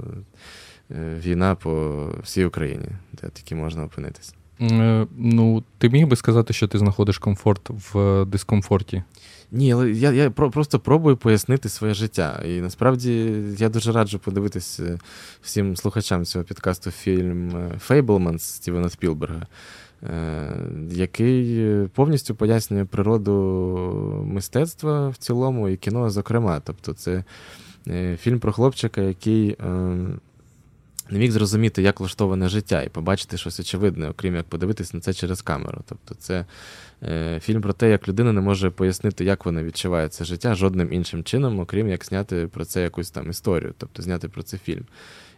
е, 0.91 1.15
війна 1.25 1.55
по 1.55 2.05
всій 2.23 2.45
Україні, 2.45 2.87
де 3.13 3.29
тільки 3.33 3.55
можна 3.55 3.83
опинитися. 3.83 4.33
Е, 4.61 5.07
ну, 5.17 5.63
ти 5.77 5.89
міг 5.89 6.07
би 6.07 6.15
сказати, 6.15 6.53
що 6.53 6.67
ти 6.67 6.77
знаходиш 6.77 7.17
комфорт 7.17 7.69
в 7.69 8.25
дискомфорті? 8.25 9.03
Ні, 9.51 9.73
але 9.73 9.91
я 9.91 10.11
я 10.11 10.29
просто 10.29 10.79
пробую 10.79 11.17
пояснити 11.17 11.69
своє 11.69 11.93
життя. 11.93 12.43
І 12.45 12.61
насправді 12.61 13.33
я 13.57 13.69
дуже 13.69 13.91
раджу 13.91 14.19
подивитися 14.23 14.83
е, 14.83 14.97
всім 15.41 15.75
слухачам 15.75 16.25
цього 16.25 16.45
підкасту 16.45 16.91
фільм 16.91 17.51
Фейблман 17.79 18.39
Стівена 18.39 18.89
Спілберга, 18.89 19.47
е, 20.03 20.51
який 20.91 21.67
повністю 21.87 22.35
пояснює 22.35 22.85
природу 22.85 23.35
мистецтва 24.25 25.09
в 25.09 25.17
цілому 25.17 25.69
і 25.69 25.77
кіно, 25.77 26.09
зокрема. 26.09 26.61
Тобто, 26.63 26.93
це 26.93 27.23
е, 27.87 28.17
фільм 28.17 28.39
про 28.39 28.51
хлопчика, 28.51 29.01
який 29.01 29.57
не 31.11 31.19
міг 31.19 31.31
зрозуміти, 31.31 31.81
як 31.81 31.99
влаштоване 31.99 32.49
життя, 32.49 32.81
і 32.81 32.89
побачити 32.89 33.37
щось 33.37 33.59
очевидне, 33.59 34.09
окрім 34.09 34.35
як 34.35 34.45
подивитись 34.45 34.93
на 34.93 34.99
це 34.99 35.13
через 35.13 35.41
камеру. 35.41 35.81
Тобто, 35.85 36.15
це 36.15 36.45
е, 37.03 37.39
фільм 37.39 37.61
про 37.61 37.73
те, 37.73 37.89
як 37.89 38.07
людина 38.07 38.33
не 38.33 38.41
може 38.41 38.69
пояснити, 38.69 39.25
як 39.25 39.45
вона 39.45 39.63
відчуває 39.63 40.09
це 40.09 40.25
життя 40.25 40.55
жодним 40.55 40.93
іншим 40.93 41.23
чином, 41.23 41.59
окрім 41.59 41.89
як 41.89 42.05
зняти 42.05 42.47
про 42.47 42.65
це 42.65 42.81
якусь 42.81 43.11
там 43.11 43.29
історію, 43.29 43.73
тобто 43.77 44.01
зняти 44.01 44.27
про 44.27 44.43
це 44.43 44.57
фільм. 44.57 44.85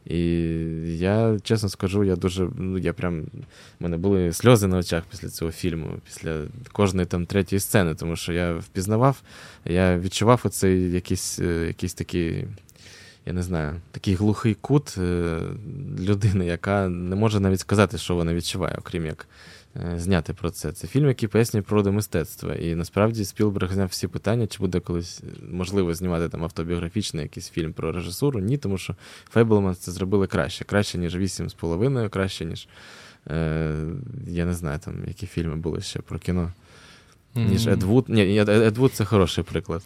І 0.05 0.19
я 0.97 1.39
чесно 1.43 1.69
скажу, 1.69 2.03
я 2.03 2.15
дуже. 2.15 2.49
ну, 2.57 2.77
я 2.77 2.93
прям, 2.93 3.21
У 3.79 3.83
мене 3.83 3.97
були 3.97 4.33
сльози 4.33 4.67
на 4.67 4.77
очах 4.77 5.03
після 5.09 5.29
цього 5.29 5.51
фільму, 5.51 5.89
після 6.05 6.41
кожної 6.71 7.05
там 7.07 7.25
третьої 7.25 7.59
сцени, 7.59 7.95
тому 7.95 8.15
що 8.15 8.33
я 8.33 8.53
впізнавав, 8.53 9.21
я 9.65 9.99
відчував 9.99 10.41
оцей 10.43 10.91
якийсь, 10.91 11.39
е, 11.39 11.65
якийсь 11.67 11.93
такий 11.93 12.47
я 13.25 13.33
не 13.33 13.43
знаю, 13.43 13.81
такий 13.91 14.15
глухий 14.15 14.53
кут 14.53 14.95
е, 14.97 15.39
людини, 15.99 16.45
яка 16.45 16.89
не 16.89 17.15
може 17.15 17.39
навіть 17.39 17.59
сказати, 17.59 17.97
що 17.97 18.15
вона 18.15 18.33
відчуває, 18.33 18.75
окрім 18.79 19.05
як 19.05 19.27
е, 19.75 19.99
зняти 19.99 20.33
про 20.33 20.49
це. 20.49 20.71
Це 20.71 20.87
фільм, 20.87 21.07
який 21.07 21.29
пояснює 21.29 21.63
природу 21.63 21.91
мистецтва. 21.91 22.55
І 22.55 22.75
насправді 22.75 23.25
Спілберг 23.25 23.73
зняв 23.73 23.87
всі 23.87 24.07
питання, 24.07 24.47
чи 24.47 24.59
буде 24.59 24.79
колись 24.79 25.21
можливо 25.51 25.93
знімати 25.93 26.29
там 26.29 26.43
автобіографічний 26.43 27.23
якийсь 27.23 27.49
фільм 27.49 27.73
про 27.73 27.91
режисуру. 27.91 28.39
Ні, 28.39 28.57
тому 28.57 28.77
що 28.77 28.95
Фейблман 29.29 29.75
це 29.75 29.91
зробили 29.91 30.27
краще. 30.27 30.65
Краще, 30.65 30.97
ніж 30.97 31.15
вісім 31.15 31.49
з 31.49 31.53
половиною, 31.53 32.09
краще, 32.09 32.45
ніж. 32.45 32.67
Е, 33.27 33.75
Я 34.27 34.45
не 34.45 34.53
знаю, 34.53 34.79
там, 34.79 34.93
які 35.07 35.25
фільми 35.27 35.55
були 35.55 35.81
ще 35.81 35.99
про 35.99 36.19
кіно. 36.19 36.51
Ніж 37.35 37.67
Едвуд. 37.67 38.09
Ні, 38.09 38.39
Едвуд 38.39 38.93
це 38.93 39.05
хороший 39.05 39.43
приклад. 39.43 39.81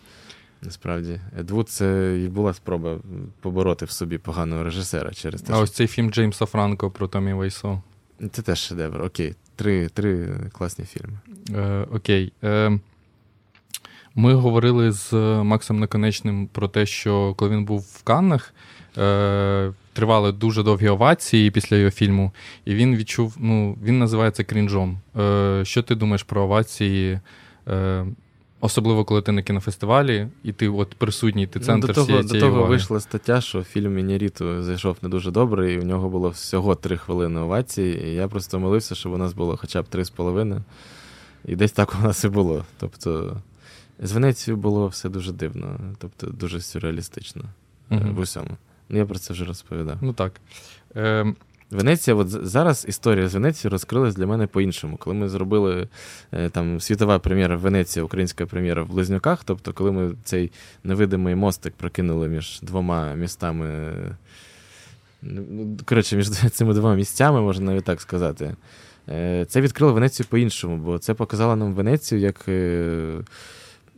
Насправді, 0.61 1.19
Едвуд 1.39 1.69
це 1.69 2.19
і 2.25 2.29
була 2.29 2.53
спроба 2.53 2.97
побороти 3.41 3.85
в 3.85 3.91
собі 3.91 4.17
поганого 4.17 4.63
режисера 4.63 5.11
через 5.13 5.41
те. 5.41 5.53
А 5.53 5.55
що... 5.55 5.63
ось 5.63 5.71
цей 5.71 5.87
фільм 5.87 6.11
Джеймса 6.11 6.45
Франко 6.45 6.91
про 6.91 7.07
Томі 7.07 7.33
Вайсо. 7.33 7.81
Це 8.31 8.41
теж 8.41 8.59
шедевр. 8.59 9.01
Окей. 9.01 9.35
Три 9.55 9.89
три 9.89 10.29
класні 10.51 10.85
фільми. 10.85 11.17
Е, 11.55 11.85
Окей. 11.91 12.33
Е, 12.43 12.79
Ми 14.15 14.33
говорили 14.33 14.91
з 14.91 15.13
Максом 15.43 15.79
Наконечним 15.79 16.47
про 16.47 16.67
те, 16.67 16.85
що 16.85 17.33
коли 17.37 17.51
він 17.51 17.65
був 17.65 17.79
в 17.79 18.03
Каннах, 18.03 18.53
е, 18.97 19.71
тривали 19.93 20.31
дуже 20.31 20.63
довгі 20.63 20.87
овації 20.87 21.51
після 21.51 21.77
його 21.77 21.91
фільму, 21.91 22.31
і 22.65 22.75
він 22.75 22.95
відчув, 22.95 23.35
ну, 23.39 23.77
він 23.83 23.99
називається 23.99 24.43
крінжом. 24.43 24.99
Е, 25.19 25.61
Що 25.65 25.83
ти 25.83 25.95
думаєш 25.95 26.23
про 26.23 26.41
овації? 26.41 27.19
Е, 27.67 28.05
Особливо, 28.59 29.05
коли 29.05 29.21
ти 29.21 29.31
на 29.31 29.41
кінофестивалі, 29.41 30.27
і 30.43 30.53
ти 30.53 30.69
от 30.69 30.95
присутній, 30.95 31.47
ти 31.47 31.59
центр 31.59 31.87
ну, 31.87 31.87
до 31.87 31.93
того, 31.93 32.05
всієї 32.05 32.23
цієї 32.23 32.39
До 32.39 32.45
того 32.45 32.57
уваги. 32.57 32.69
вийшла 32.69 32.99
стаття, 32.99 33.41
що 33.41 33.63
фільм 33.63 33.93
Мініріту 33.93 34.63
зайшов 34.63 34.97
не 35.01 35.09
дуже 35.09 35.31
добре, 35.31 35.73
і 35.73 35.77
в 35.77 35.85
нього 35.85 36.09
було 36.09 36.29
всього 36.29 36.75
три 36.75 36.97
хвилини 36.97 37.39
овації. 37.39 38.03
І 38.07 38.13
я 38.13 38.27
просто 38.27 38.59
молився, 38.59 38.95
щоб 38.95 39.13
у 39.13 39.17
нас 39.17 39.33
було 39.33 39.57
хоча 39.57 39.81
б 39.81 39.85
три 39.87 40.05
з 40.05 40.09
половиною. 40.09 40.63
І 41.45 41.55
десь 41.55 41.71
так 41.71 41.95
у 41.99 42.03
нас 42.03 42.23
і 42.23 42.29
було. 42.29 42.65
Тобто, 42.79 43.37
з 43.99 44.11
Венецією 44.11 44.61
було 44.61 44.87
все 44.87 45.09
дуже 45.09 45.31
дивно, 45.31 45.79
тобто 45.97 46.27
дуже 46.27 46.61
сюрреалістично 46.61 47.43
uh 47.91 48.13
в 48.13 48.19
усьому. 48.19 48.57
Ну, 48.89 48.97
я 48.97 49.05
про 49.05 49.19
це 49.19 49.33
вже 49.33 49.45
розповідав. 49.45 49.97
Ну 50.01 50.13
так. 50.13 50.33
Е, 50.95 51.33
Венеція, 51.75 52.15
от 52.15 52.29
зараз 52.29 52.85
історія 52.87 53.29
з 53.29 53.33
Венеції 53.33 53.71
розкрилась 53.71 54.15
для 54.15 54.27
мене 54.27 54.47
по-іншому. 54.47 54.97
Коли 54.97 55.15
ми 55.15 55.29
зробили 55.29 55.87
е, 56.31 56.49
там 56.49 56.79
світова 56.79 57.19
прем'єра 57.19 57.55
в 57.55 57.59
Венеції, 57.59 58.03
українська 58.03 58.45
прем'єра 58.45 58.83
в 58.83 58.87
Близнюках, 58.87 59.43
тобто, 59.43 59.73
коли 59.73 59.91
ми 59.91 60.15
цей 60.23 60.51
невидимий 60.83 61.35
мостик 61.35 61.73
прокинули 61.73 62.27
між 62.27 62.59
двома 62.61 63.13
містами, 63.13 63.93
ну, 65.21 65.77
коротше, 65.85 66.15
між 66.17 66.29
цими 66.51 66.73
двома 66.73 66.95
місцями, 66.95 67.41
можна 67.41 67.65
навіть 67.65 67.85
так 67.85 68.01
сказати, 68.01 68.55
е, 69.09 69.45
це 69.49 69.61
відкрило 69.61 69.93
Венецію 69.93 70.27
по-іншому, 70.29 70.77
бо 70.77 70.97
це 70.97 71.13
показало 71.13 71.55
нам 71.55 71.73
Венецію 71.73 72.21
як 72.21 72.45
е, 72.47 73.13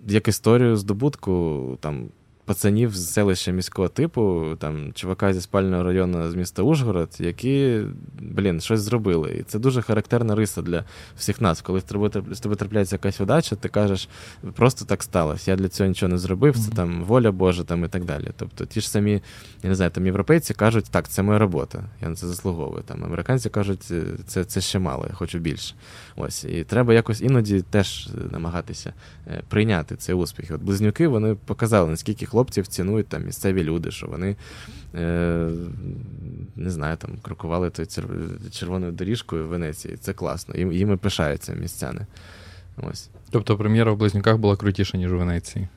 як 0.07 0.27
історію 0.27 0.75
здобутку 0.75 1.77
там 1.81 2.09
пацанів 2.47 2.95
з 2.95 3.13
селища 3.13 3.51
міського 3.51 3.87
типу, 3.87 4.45
там 4.59 4.93
чувака 4.93 5.33
зі 5.33 5.41
спального 5.41 5.83
району 5.83 6.31
з 6.31 6.35
міста 6.35 6.63
Ужгород, 6.63 7.09
які, 7.19 7.81
блін, 8.19 8.61
щось 8.61 8.81
зробили. 8.81 9.37
І 9.39 9.43
це 9.43 9.59
дуже 9.59 9.81
характерна 9.81 10.35
риса 10.35 10.61
для 10.61 10.83
всіх 11.17 11.41
нас. 11.41 11.61
Коли 11.61 11.79
з 12.31 12.39
тобі 12.39 12.55
трапляється 12.55 12.95
якась 12.95 13.21
удача, 13.21 13.55
ти 13.55 13.69
кажеш, 13.69 14.09
просто 14.55 14.85
так 14.85 15.03
сталося. 15.03 15.51
Я 15.51 15.57
для 15.57 15.69
цього 15.69 15.87
нічого 15.87 16.11
не 16.11 16.17
зробив, 16.17 16.57
це 16.59 16.71
там 16.71 17.03
воля 17.03 17.31
Божа 17.31 17.63
там 17.63 17.85
і 17.85 17.87
так 17.87 18.05
далі. 18.05 18.31
Тобто 18.37 18.65
ті 18.65 18.81
ж 18.81 18.89
самі, 18.89 19.21
я 19.63 19.69
не 19.69 19.75
знаю, 19.75 19.91
там 19.91 20.05
європейці 20.05 20.53
кажуть, 20.53 20.85
так, 20.91 21.07
це 21.07 21.23
моя 21.23 21.39
робота, 21.39 21.83
я 22.01 22.09
на 22.09 22.15
це 22.15 22.27
заслуговую. 22.27 22.83
Там 22.83 23.03
Американці 23.03 23.49
кажуть, 23.49 23.91
це 24.27 24.43
це 24.43 24.61
ще 24.61 24.79
мало, 24.79 25.05
я 25.09 25.13
хочу 25.13 25.39
більше. 25.39 25.75
Ось. 26.15 26.43
І 26.43 26.63
треба 26.63 26.93
якось 26.93 27.21
іноді 27.21 27.61
теж 27.61 28.09
намагатися 28.31 28.93
е, 29.27 29.43
прийняти 29.47 29.95
цей 29.95 30.15
успіх. 30.15 30.51
От 30.51 30.61
близнюки 30.61 31.07
вони 31.07 31.35
показали, 31.35 31.89
наскільки 31.89 32.25
хлопців 32.37 32.67
цінують 32.67 33.07
там 33.07 33.25
місцеві 33.25 33.63
люди, 33.63 33.91
що 33.91 34.07
вони 34.07 34.35
е, 34.95 35.49
не 36.55 36.69
знаю, 36.69 36.97
там 36.97 37.09
крокували 37.21 37.69
тою 37.69 37.87
червоною 38.51 38.91
доріжкою 38.91 39.45
в 39.45 39.47
Венеції. 39.47 39.97
Це 39.97 40.13
класно. 40.13 40.55
Їм, 40.57 40.71
їм 40.71 40.97
пишаються 40.97 41.53
містяни. 41.53 42.05
Ось. 42.77 43.09
Тобто 43.29 43.57
прем'єра 43.57 43.91
в 43.91 43.97
Близнюках 43.97 44.37
була 44.37 44.55
крутіша, 44.55 44.97
ніж 44.97 45.13
у 45.13 45.17
Венеції? 45.17 45.67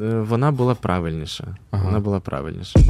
Е, 0.00 0.20
вона 0.20 0.52
була 0.52 0.74
правильніша. 0.74 1.56
Ага. 1.70 1.84
Вона 1.84 2.00
була 2.00 2.20
правильніша. 2.20 2.80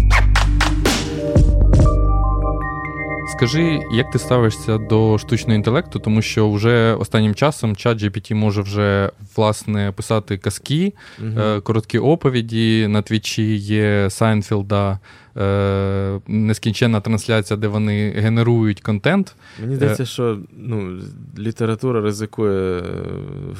Скажи, 3.26 3.80
як 3.92 4.10
ти 4.10 4.18
ставишся 4.18 4.78
до 4.78 5.18
штучного 5.18 5.54
інтелекту, 5.54 5.98
тому 5.98 6.22
що 6.22 6.50
вже 6.50 6.94
останнім 6.94 7.34
часом 7.34 7.76
чат 7.76 8.02
GPT 8.02 8.34
може 8.34 8.62
вже 8.62 9.10
власне 9.36 9.92
писати 9.96 10.38
казки, 10.38 10.92
е 11.22 11.60
короткі 11.62 11.98
оповіді 11.98 12.86
на 12.88 13.02
твічі 13.02 13.56
є 13.56 14.10
Сайнфілда, 14.10 14.98
е, 15.36 16.20
нескінченна 16.26 17.00
трансляція, 17.00 17.56
де 17.56 17.68
вони 17.68 18.10
генерують 18.10 18.80
контент. 18.80 19.36
Мені 19.60 19.76
здається, 19.76 20.06
що 20.06 20.38
ну, 20.56 20.98
література 21.38 22.00
ризикує 22.00 22.82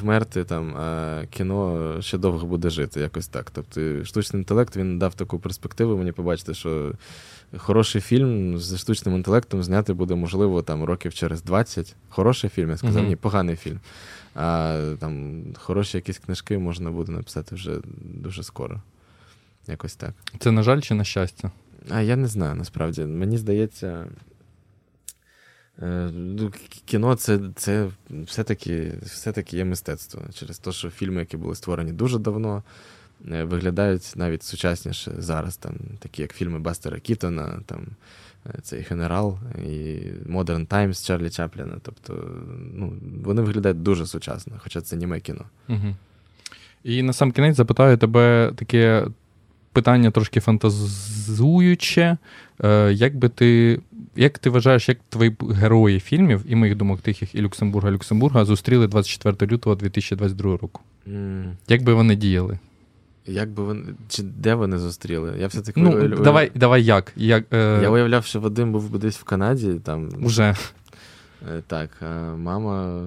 вмерти, 0.01 0.45
там, 0.45 0.75
а 0.77 1.21
кіно 1.31 1.93
ще 2.01 2.19
довго 2.19 2.47
буде 2.47 2.71
жити, 2.71 3.01
якось 3.01 3.27
так. 3.27 3.51
Тобто, 3.51 4.05
штучний 4.05 4.41
інтелект 4.41 4.77
він 4.77 4.99
дав 4.99 5.15
таку 5.15 5.39
перспективу 5.39 5.97
мені 5.97 6.13
побачити, 6.13 6.55
що 6.55 6.93
хороший 7.57 8.01
фільм 8.01 8.59
з 8.59 8.79
штучним 8.79 9.15
інтелектом 9.15 9.63
зняти 9.63 9.93
буде, 9.93 10.15
можливо, 10.15 10.63
там 10.63 10.85
років 10.85 11.15
через 11.15 11.43
20. 11.43 11.97
Хороший 12.09 12.51
фільм, 12.51 12.71
я 12.71 12.77
сказав, 12.77 13.03
mm-hmm. 13.03 13.09
ні, 13.09 13.17
поганий 13.17 13.57
фільм. 13.57 13.81
А 14.35 14.81
там 15.01 15.43
хороші 15.59 15.97
якісь 15.97 16.19
книжки 16.19 16.59
можна 16.59 16.91
буде 16.91 17.13
написати 17.13 17.55
вже 17.55 17.81
дуже 18.03 18.43
скоро. 18.43 18.83
Якось 19.67 19.97
так. 19.97 20.15
Це 20.39 20.51
на 20.51 20.63
жаль 20.63 20.81
чи 20.81 20.95
на 20.95 21.05
щастя? 21.05 21.51
А 21.91 22.01
я 22.01 22.17
не 22.17 22.29
знаю, 22.29 22.55
насправді. 22.55 23.05
Мені 23.05 23.39
здається. 23.39 24.07
Е, 25.83 26.11
ну, 26.15 26.53
кіно 26.85 27.15
це 27.15 27.41
це 27.57 27.91
все-таки 28.11 28.93
все-таки 29.03 29.57
є 29.57 29.65
мистецтво. 29.65 30.23
Через 30.35 30.59
те, 30.59 30.73
що 30.73 30.91
фільми, 30.91 31.21
які 31.21 31.37
були 31.37 31.55
створені 31.55 31.93
дуже 31.93 32.19
давно, 32.19 32.63
виглядають 33.21 34.13
навіть 34.17 34.43
сучасніше 34.43 35.13
зараз, 35.19 35.57
там, 35.57 35.75
такі 35.99 36.23
як 36.23 36.33
фільми 36.33 36.59
Бастера 36.59 36.99
Кітона, 36.99 37.61
там, 37.67 37.87
е, 38.47 38.59
цей 38.63 38.87
генерал 38.91 39.39
і 39.59 39.99
Modern 40.29 40.67
Times 40.67 41.07
Чарлі 41.07 41.31
Чапліна. 41.31 41.77
Тобто 41.83 42.31
ну, 42.75 42.93
вони 43.25 43.43
виглядають 43.43 43.83
дуже 43.83 44.07
сучасно, 44.07 44.55
хоча 44.59 44.81
це 44.81 44.97
німе 44.97 45.21
кіно. 45.21 45.45
Угу. 45.69 45.97
І 46.85 47.03
на 47.03 47.13
сам 47.13 47.33
кінець 47.33 47.57
запитаю 47.57 47.97
тебе 47.97 48.53
таке 48.57 49.07
питання 49.73 50.11
трошки 50.11 50.41
фантазуюче. 50.41 52.17
Е, 52.65 52.93
як 52.93 53.17
би 53.17 53.29
ти 53.29 53.81
як 54.17 54.39
ти 54.39 54.51
вважаєш, 54.51 54.89
як 54.89 54.99
твої 55.09 55.37
герої 55.51 56.01
фільмів 56.01 56.45
і 56.49 56.55
моїх 56.55 56.77
думок 56.77 57.01
тихих 57.01 57.35
і 57.35 57.43
Люксембурга 57.43 57.91
Люксембурга 57.91 58.45
зустріли 58.45 58.87
24 58.87 59.53
лютого 59.53 59.77
2022 59.77 60.57
року? 60.57 60.81
Mm. 61.09 61.53
Як 61.69 61.83
би 61.83 61.95
вони 61.95 62.17
діяли? 62.17 62.59
Як 63.27 63.51
би 63.51 63.63
вони 63.63 63.95
чи 64.09 64.23
де 64.23 64.55
вони 64.55 64.79
зустріли? 64.79 65.35
Я 65.39 65.47
все 65.47 65.61
таки 65.61 65.81
ну, 65.81 65.93
уяв... 65.93 66.23
давай 66.23 66.53
давай 66.55 66.85
як. 66.85 67.13
як 67.17 67.45
е... 67.53 67.79
Я 67.83 67.91
уявляв, 67.91 68.25
що 68.25 68.41
Вадим 68.41 68.73
був 68.73 68.91
би 68.91 68.99
десь 68.99 69.17
в 69.17 69.25
Канаді. 69.25 69.75
там... 69.75 70.11
Уже. 70.23 70.57
Е, 71.53 71.63
так, 71.67 71.91
а 72.01 72.37
мама 72.37 73.03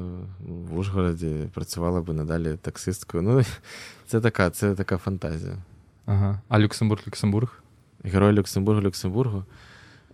в 0.48 0.78
Ужгороді 0.78 1.36
працювала 1.54 2.02
би 2.02 2.14
надалі 2.14 2.58
таксисткою. 2.62 3.24
Ну, 3.24 3.42
це 4.08 4.22
така 4.22 4.50
це 4.50 4.76
така 4.76 4.98
фантазія. 4.98 5.56
Ага. 6.06 6.42
А 6.50 6.60
Люксембург, 6.60 7.02
Люксембург? 7.08 7.64
Герой 8.04 8.34
Люксембургу, 8.34 8.82
Люксембургу. 8.82 9.44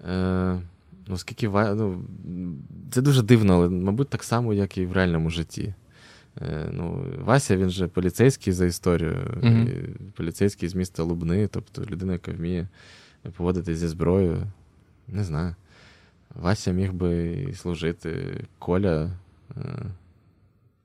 Е, 0.09 0.59
Ну, 1.07 1.17
скільки 1.17 1.49
ну, 1.49 2.03
Це 2.91 3.01
дуже 3.01 3.21
дивно, 3.21 3.53
але, 3.53 3.69
мабуть, 3.69 4.09
так 4.09 4.23
само, 4.23 4.53
як 4.53 4.77
і 4.77 4.85
в 4.85 4.91
реальному 4.91 5.29
житті. 5.29 5.73
Е, 6.41 6.69
ну, 6.71 7.05
Вася 7.19 7.57
він 7.57 7.69
же 7.69 7.87
поліцейський 7.87 8.53
за 8.53 8.65
історію, 8.65 9.11
mm-hmm. 9.11 9.95
поліцейський 10.15 10.69
з 10.69 10.75
міста 10.75 11.03
Лубни, 11.03 11.47
тобто 11.47 11.85
людина, 11.85 12.13
яка 12.13 12.31
вміє 12.31 12.67
поводитися 13.37 13.79
зі 13.79 13.87
зброєю. 13.87 14.47
Не 15.07 15.23
знаю. 15.23 15.55
Вася 16.35 16.71
міг 16.71 16.93
би 16.93 17.25
і 17.49 17.53
служити, 17.53 18.43
Коля. 18.59 19.11
Е, 19.57 19.85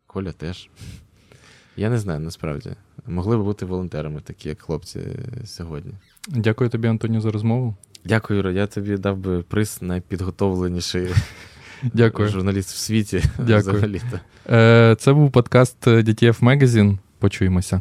Коля 0.07 0.33
теж. 0.33 0.71
Я 1.77 1.91
не 1.91 1.99
знаю 1.99 2.21
насправді. 2.21 2.71
Могли 3.07 3.37
б 3.37 3.43
бути 3.43 3.67
волонтерами, 3.67 4.21
такі, 4.21 4.49
як 4.49 4.63
хлопці 4.63 5.01
сьогодні. 5.45 5.93
Дякую 6.29 6.71
тобі, 6.71 6.89
Антоні, 6.89 7.21
за 7.21 7.31
розмову. 7.31 7.77
Дякую, 8.05 8.37
Юра. 8.37 8.53
Я 8.53 8.67
тобі 8.67 8.97
дав 8.97 9.17
би 9.17 9.43
приз 9.43 9.79
найпідготовленіший 9.81 11.09
Дякую. 11.83 12.29
журналіст 12.29 12.71
в 12.71 12.77
світі. 12.77 13.23
Дякую. 13.39 13.59
взагалі-то. 13.59 14.21
Е, 14.55 14.97
це 14.99 15.13
був 15.13 15.33
подкаст 15.33 15.87
DTF 15.87 16.41
Magazine. 16.41 16.99
Почуємося. 17.19 17.81